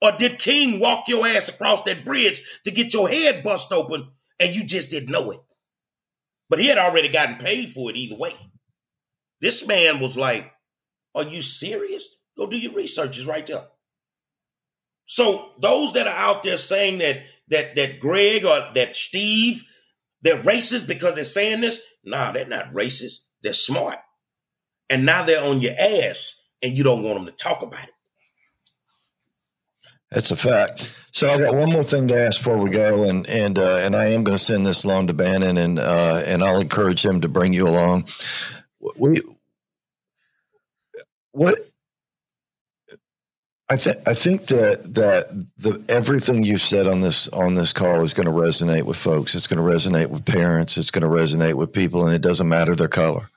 [0.00, 4.08] Or did King walk your ass across that bridge to get your head bust open
[4.40, 5.40] and you just didn't know it?
[6.50, 8.34] But he had already gotten paid for it either way.
[9.40, 10.52] This man was like,
[11.14, 12.08] Are you serious?
[12.36, 13.66] Go do your research, it's right there.
[15.06, 19.62] So those that are out there saying that that that Greg or that Steve,
[20.22, 23.20] they're racist because they're saying this, nah, they're not racist.
[23.42, 23.98] They're smart.
[24.88, 27.90] And now they're on your ass and you don't want them to talk about it.
[30.10, 30.94] That's a fact.
[31.12, 33.96] So I got one more thing to ask before we go, and and uh, and
[33.96, 37.22] I am going to send this along to Bannon, and uh, and I'll encourage him
[37.22, 38.04] to bring you along.
[38.96, 39.22] We
[41.32, 41.66] what
[43.70, 48.02] I think I think that that the everything you've said on this on this call
[48.02, 49.34] is going to resonate with folks.
[49.34, 50.76] It's going to resonate with parents.
[50.76, 53.30] It's going to resonate with people, and it doesn't matter their color.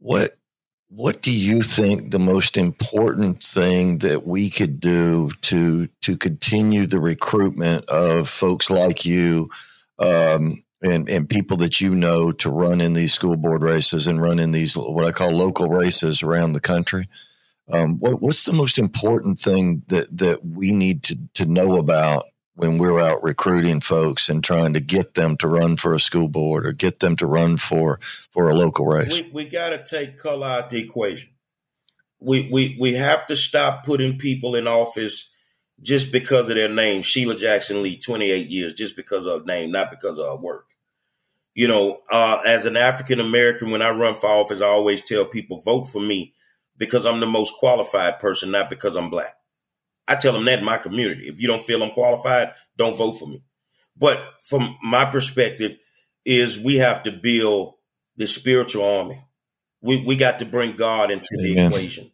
[0.00, 0.36] What
[0.96, 6.86] what do you think the most important thing that we could do to to continue
[6.86, 9.50] the recruitment of folks like you
[9.98, 14.22] um, and and people that you know to run in these school board races and
[14.22, 17.08] run in these what I call local races around the country?
[17.72, 22.26] Um, what, what's the most important thing that that we need to to know about
[22.56, 26.28] when we're out recruiting folks and trying to get them to run for a school
[26.28, 27.98] board or get them to run for
[28.30, 29.12] for a local race?
[29.12, 31.30] We, we got to take color out the equation.
[32.20, 35.30] We, we we have to stop putting people in office
[35.82, 37.02] just because of their name.
[37.02, 40.66] Sheila Jackson Lee, 28 years, just because of name, not because of work.
[41.54, 45.24] You know, uh, as an African American, when I run for office, I always tell
[45.24, 46.32] people vote for me
[46.76, 49.36] because I'm the most qualified person, not because I'm black.
[50.06, 51.28] I tell them that in my community.
[51.28, 53.42] If you don't feel I'm qualified, don't vote for me.
[53.96, 55.76] But from my perspective,
[56.24, 57.74] is we have to build
[58.16, 59.22] the spiritual army.
[59.82, 62.10] We we got to bring God into the equation.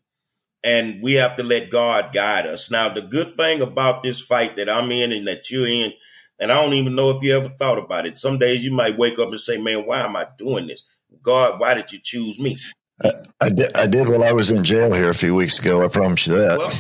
[0.62, 2.70] And we have to let God guide us.
[2.70, 5.94] Now, the good thing about this fight that I'm in and that you're in,
[6.38, 8.18] and I don't even know if you ever thought about it.
[8.18, 10.82] Some days you might wake up and say, Man, why am I doing this?
[11.22, 12.56] God, why did you choose me?
[13.02, 13.74] I did.
[13.74, 15.82] I did while I was in jail here a few weeks ago.
[15.82, 16.58] I promise you that.
[16.58, 16.72] Well,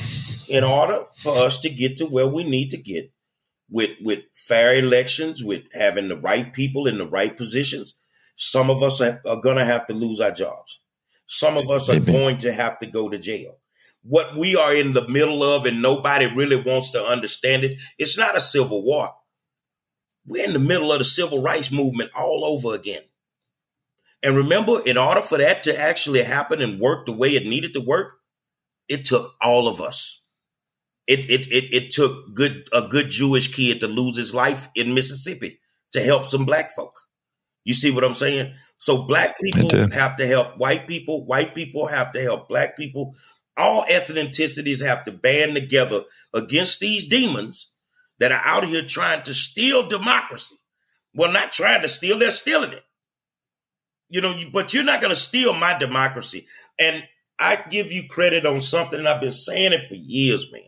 [0.50, 3.12] in order for us to get to where we need to get
[3.70, 7.94] with with fair elections, with having the right people in the right positions,
[8.34, 10.82] some of us are, are going to have to lose our jobs.
[11.26, 13.60] Some of us are going to have to go to jail.
[14.02, 18.18] What we are in the middle of, and nobody really wants to understand it, it's
[18.18, 19.14] not a civil war.
[20.26, 23.02] We're in the middle of the civil rights movement all over again.
[24.22, 27.72] And remember, in order for that to actually happen and work the way it needed
[27.74, 28.14] to work,
[28.88, 30.19] it took all of us.
[31.10, 34.94] It it it, it took good a good Jewish kid to lose his life in
[34.94, 35.60] Mississippi
[35.92, 36.98] to help some black folk.
[37.64, 38.54] You see what I'm saying?
[38.78, 41.26] So black people have to help white people.
[41.26, 43.16] White people have to help black people.
[43.56, 47.72] All ethnicities have to band together against these demons
[48.20, 50.56] that are out here trying to steal democracy.
[51.14, 52.84] Well, not trying to steal, they're stealing it
[54.10, 56.46] you know, but you're not going to steal my democracy.
[56.78, 57.04] And
[57.38, 60.62] I give you credit on something, and I've been saying it for years, man.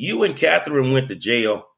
[0.00, 1.68] You and Catherine went to jail,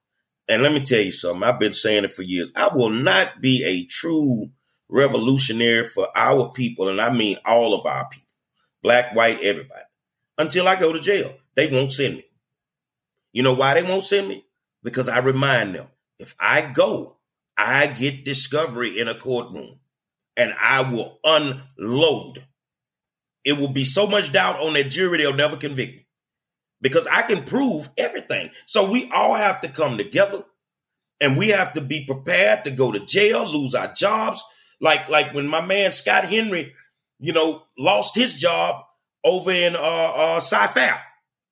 [0.48, 1.42] and let me tell you something.
[1.42, 2.52] I've been saying it for years.
[2.54, 4.50] I will not be a true
[4.88, 8.32] revolutionary for our people, and I mean all of our people,
[8.80, 9.82] black, white, everybody,
[10.38, 11.34] until I go to jail.
[11.56, 12.24] They won't send me.
[13.32, 14.46] You know why they won't send me?
[14.84, 15.88] Because I remind them
[16.20, 17.16] if I go,
[17.58, 19.80] I get discovery in a courtroom
[20.36, 22.46] and I will unload.
[23.44, 26.04] It will be so much doubt on that jury, they'll never convict me
[26.82, 28.50] because I can prove everything.
[28.66, 30.44] So we all have to come together
[31.20, 34.44] and we have to be prepared to go to jail, lose our jobs.
[34.80, 36.74] Like, like when my man Scott Henry,
[37.20, 38.84] you know, lost his job
[39.24, 41.00] over in uh, uh, Cy-Fair.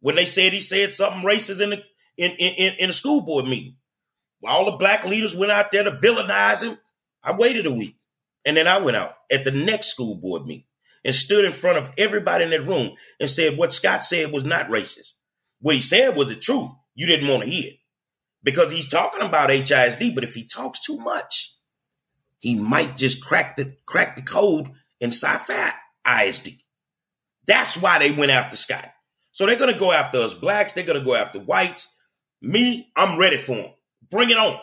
[0.01, 1.83] when they said he said something racist in the
[2.17, 3.77] in in, in the school board meeting.
[4.45, 6.79] All the black leaders went out there to villainize him.
[7.23, 7.97] I waited a week.
[8.45, 10.65] And then I went out at the next school board meeting
[11.05, 14.45] and stood in front of everybody in that room and said what Scott said was
[14.45, 15.15] not racist.
[15.61, 16.71] What he said was the truth.
[16.95, 17.77] You didn't want to hear it
[18.43, 20.15] because he's talking about HISD.
[20.15, 21.55] But if he talks too much,
[22.39, 25.75] he might just crack the crack the code in Cy-Fair
[26.07, 26.51] ISD.
[27.47, 28.89] That's why they went after Scott.
[29.33, 30.73] So they're gonna go after us blacks.
[30.73, 31.89] They're gonna go after whites.
[32.43, 33.71] Me, I'm ready for them.
[34.11, 34.59] Bring it on.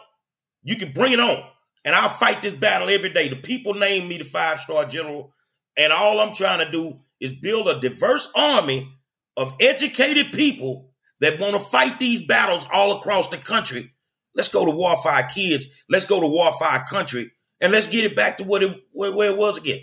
[0.64, 1.44] You can bring it on.
[1.86, 3.30] And I'll fight this battle every day.
[3.30, 5.32] The people name me the five star general.
[5.78, 8.92] And all I'm trying to do is build a diverse army
[9.38, 10.90] of educated people
[11.22, 13.94] that want to fight these battles all across the country.
[14.36, 15.68] Let's go to War Fire Kids.
[15.90, 17.32] Let's go to War Fire Country.
[17.62, 19.82] And let's get it back to what it, where, it was again.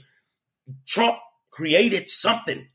[0.86, 1.16] Trump
[1.50, 2.68] created something.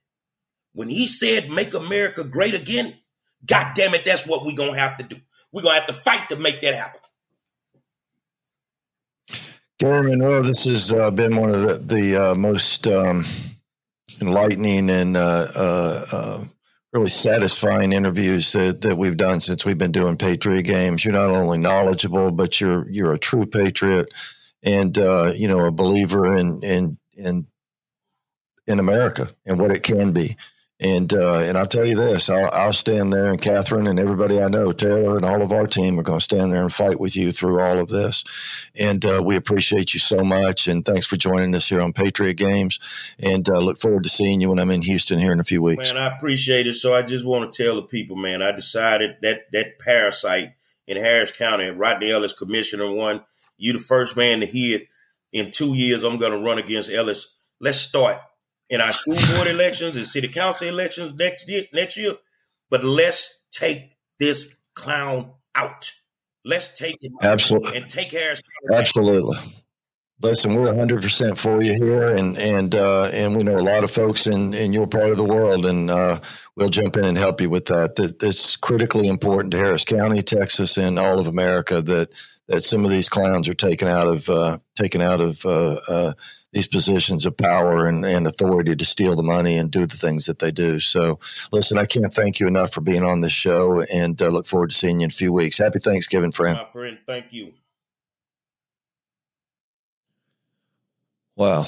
[0.73, 2.95] When he said, make America great again,
[3.45, 5.17] God damn it, that's what we're going to have to do.
[5.51, 7.01] We're going to have to fight to make that happen.
[9.79, 13.25] Garry Monroe, this has uh, been one of the, the uh, most um,
[14.19, 16.43] enlightening and uh, uh, uh,
[16.93, 21.05] really satisfying interviews that, that we've done since we've been doing Patriot Games.
[21.05, 24.09] You're not only knowledgeable, but you're you're a true patriot
[24.63, 27.47] and uh, you know a believer in in in
[28.67, 30.35] in America and what it can be.
[30.81, 34.41] And uh, and I'll tell you this, I'll, I'll, stand there, and Catherine and everybody
[34.41, 37.01] I know, Taylor and all of our team are going to stand there and fight
[37.01, 38.23] with you through all of this.
[38.75, 42.35] And uh, we appreciate you so much, and thanks for joining us here on Patriot
[42.35, 42.79] Games.
[43.19, 45.61] And uh, look forward to seeing you when I'm in Houston here in a few
[45.61, 45.93] weeks.
[45.93, 46.75] Man, I appreciate it.
[46.75, 50.53] So I just want to tell the people, man, I decided that that parasite
[50.87, 53.25] in Harris County, Rodney Ellis, Commissioner one,
[53.57, 54.87] you the first man to hear it.
[55.33, 57.27] In two years, I'm going to run against Ellis.
[57.59, 58.19] Let's start
[58.69, 62.15] in our school board elections and city council elections next year, next year.
[62.69, 65.93] But let's take this clown out.
[66.45, 68.41] Let's take him absolutely and take Harris.
[68.73, 69.37] Absolutely.
[70.21, 73.85] Listen, we're 100 percent for you here, and and uh, and we know a lot
[73.85, 76.19] of folks in in your part of the world, and uh,
[76.55, 77.95] we'll jump in and help you with that.
[77.95, 78.19] that.
[78.19, 82.09] That's critically important to Harris County, Texas, and all of America that
[82.47, 86.13] that some of these clowns are taken out of uh, taken out of uh, uh,
[86.51, 90.25] these positions of power and, and authority to steal the money and do the things
[90.25, 90.79] that they do.
[90.79, 91.19] So,
[91.51, 94.71] listen, I can't thank you enough for being on this show and uh, look forward
[94.71, 95.59] to seeing you in a few weeks.
[95.59, 96.57] Happy Thanksgiving, friend.
[96.57, 97.53] My friend, thank you.
[101.35, 101.67] Wow.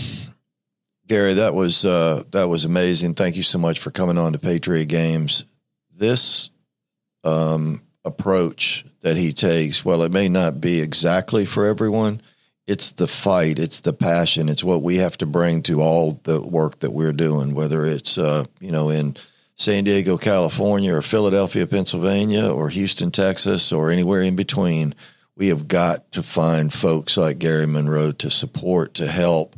[1.07, 3.15] Garry, that was uh, that was amazing.
[3.15, 5.45] Thank you so much for coming on to Patriot Games.
[5.93, 6.49] This
[7.23, 12.21] um, approach that he takes, while it may not be exactly for everyone,
[12.67, 16.41] it's the fight, it's the passion, it's what we have to bring to all the
[16.41, 19.17] work that we're doing, whether it's uh, you know in
[19.55, 24.95] San Diego, California, or Philadelphia, Pennsylvania, or Houston, Texas, or anywhere in between.
[25.35, 29.55] We have got to find folks like Garry Monroe to support, to help,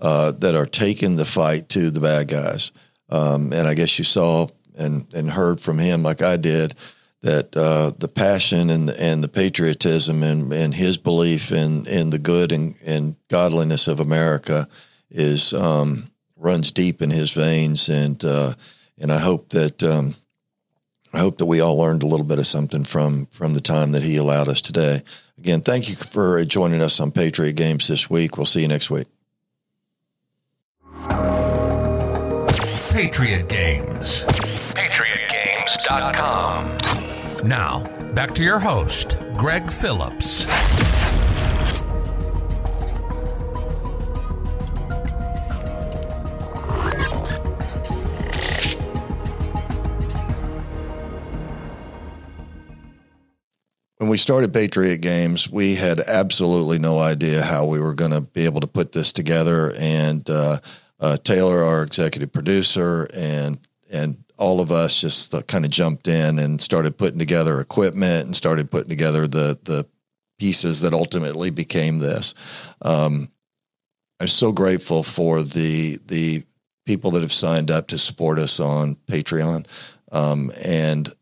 [0.00, 2.72] uh, that are taking the fight to the bad guys.
[3.08, 6.74] Um, and I guess you saw and and heard from him, like I did,
[7.24, 12.18] that uh, the passion and and the patriotism and, and his belief in in the
[12.18, 14.68] good and, and godliness of America
[15.10, 18.54] is um, runs deep in his veins and uh,
[18.98, 20.16] and I hope that um,
[21.14, 23.92] I hope that we all learned a little bit of something from from the time
[23.92, 25.02] that he allowed us today.
[25.38, 28.36] Again, thank you for joining us on Patriot Games this week.
[28.36, 29.06] We'll see you next week.
[32.92, 34.24] Patriot Games.
[34.74, 36.73] PatriotGames.com.
[37.44, 37.84] Now,
[38.14, 40.46] back to your host, Greg Phillips.
[53.98, 58.22] When we started Patriot Games, we had absolutely no idea how we were going to
[58.22, 59.74] be able to put this together.
[59.78, 60.60] And uh,
[60.98, 63.58] uh, Taylor, our executive producer, and
[63.90, 68.36] and all of us just kind of jumped in and started putting together equipment and
[68.36, 69.86] started putting together the the
[70.38, 72.34] pieces that ultimately became this.
[72.82, 73.30] Um,
[74.20, 76.44] I'm so grateful for the the
[76.86, 79.66] people that have signed up to support us on Patreon,
[80.12, 81.12] um, and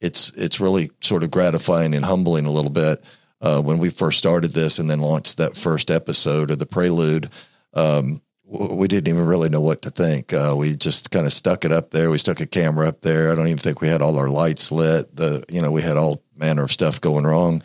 [0.00, 3.04] it's it's really sort of gratifying and humbling a little bit.
[3.42, 7.30] Uh, when we first started this and then launched that first episode of the Prelude,
[7.72, 8.20] um,
[8.50, 10.32] we didn't even really know what to think.
[10.32, 12.10] Uh, we just kind of stuck it up there.
[12.10, 13.30] We stuck a camera up there.
[13.30, 15.14] I don't even think we had all our lights lit.
[15.14, 17.62] The you know we had all manner of stuff going wrong.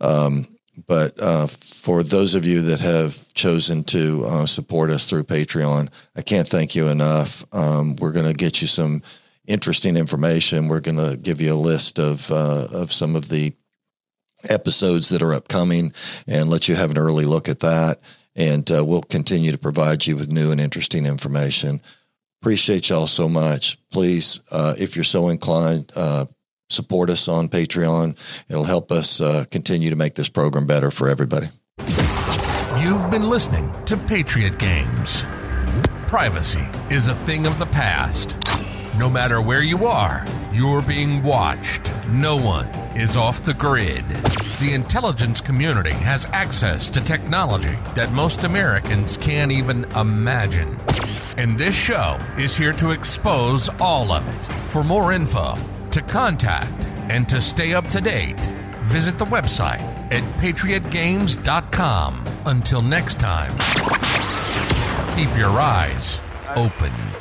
[0.00, 0.48] Um,
[0.86, 5.88] but uh, for those of you that have chosen to uh, support us through Patreon,
[6.16, 7.44] I can't thank you enough.
[7.52, 9.02] Um, we're going to get you some
[9.46, 10.66] interesting information.
[10.66, 13.54] We're going to give you a list of uh, of some of the
[14.48, 15.92] episodes that are upcoming
[16.26, 18.00] and let you have an early look at that.
[18.36, 21.80] And uh, we'll continue to provide you with new and interesting information.
[22.42, 23.78] Appreciate y'all so much.
[23.90, 26.26] Please, uh, if you're so inclined, uh,
[26.68, 28.18] support us on Patreon.
[28.48, 31.48] It'll help us uh, continue to make this program better for everybody.
[32.80, 35.24] You've been listening to Patriot Games.
[36.06, 38.36] Privacy is a thing of the past.
[38.98, 41.92] No matter where you are, you're being watched.
[42.08, 44.08] No one is off the grid.
[44.60, 50.78] The intelligence community has access to technology that most Americans can't even imagine.
[51.36, 54.44] And this show is here to expose all of it.
[54.66, 55.56] For more info,
[55.90, 58.40] to contact, and to stay up to date,
[58.82, 59.82] visit the website
[60.12, 62.24] at patriotgames.com.
[62.46, 63.52] Until next time,
[65.16, 66.20] keep your eyes
[66.56, 67.13] open.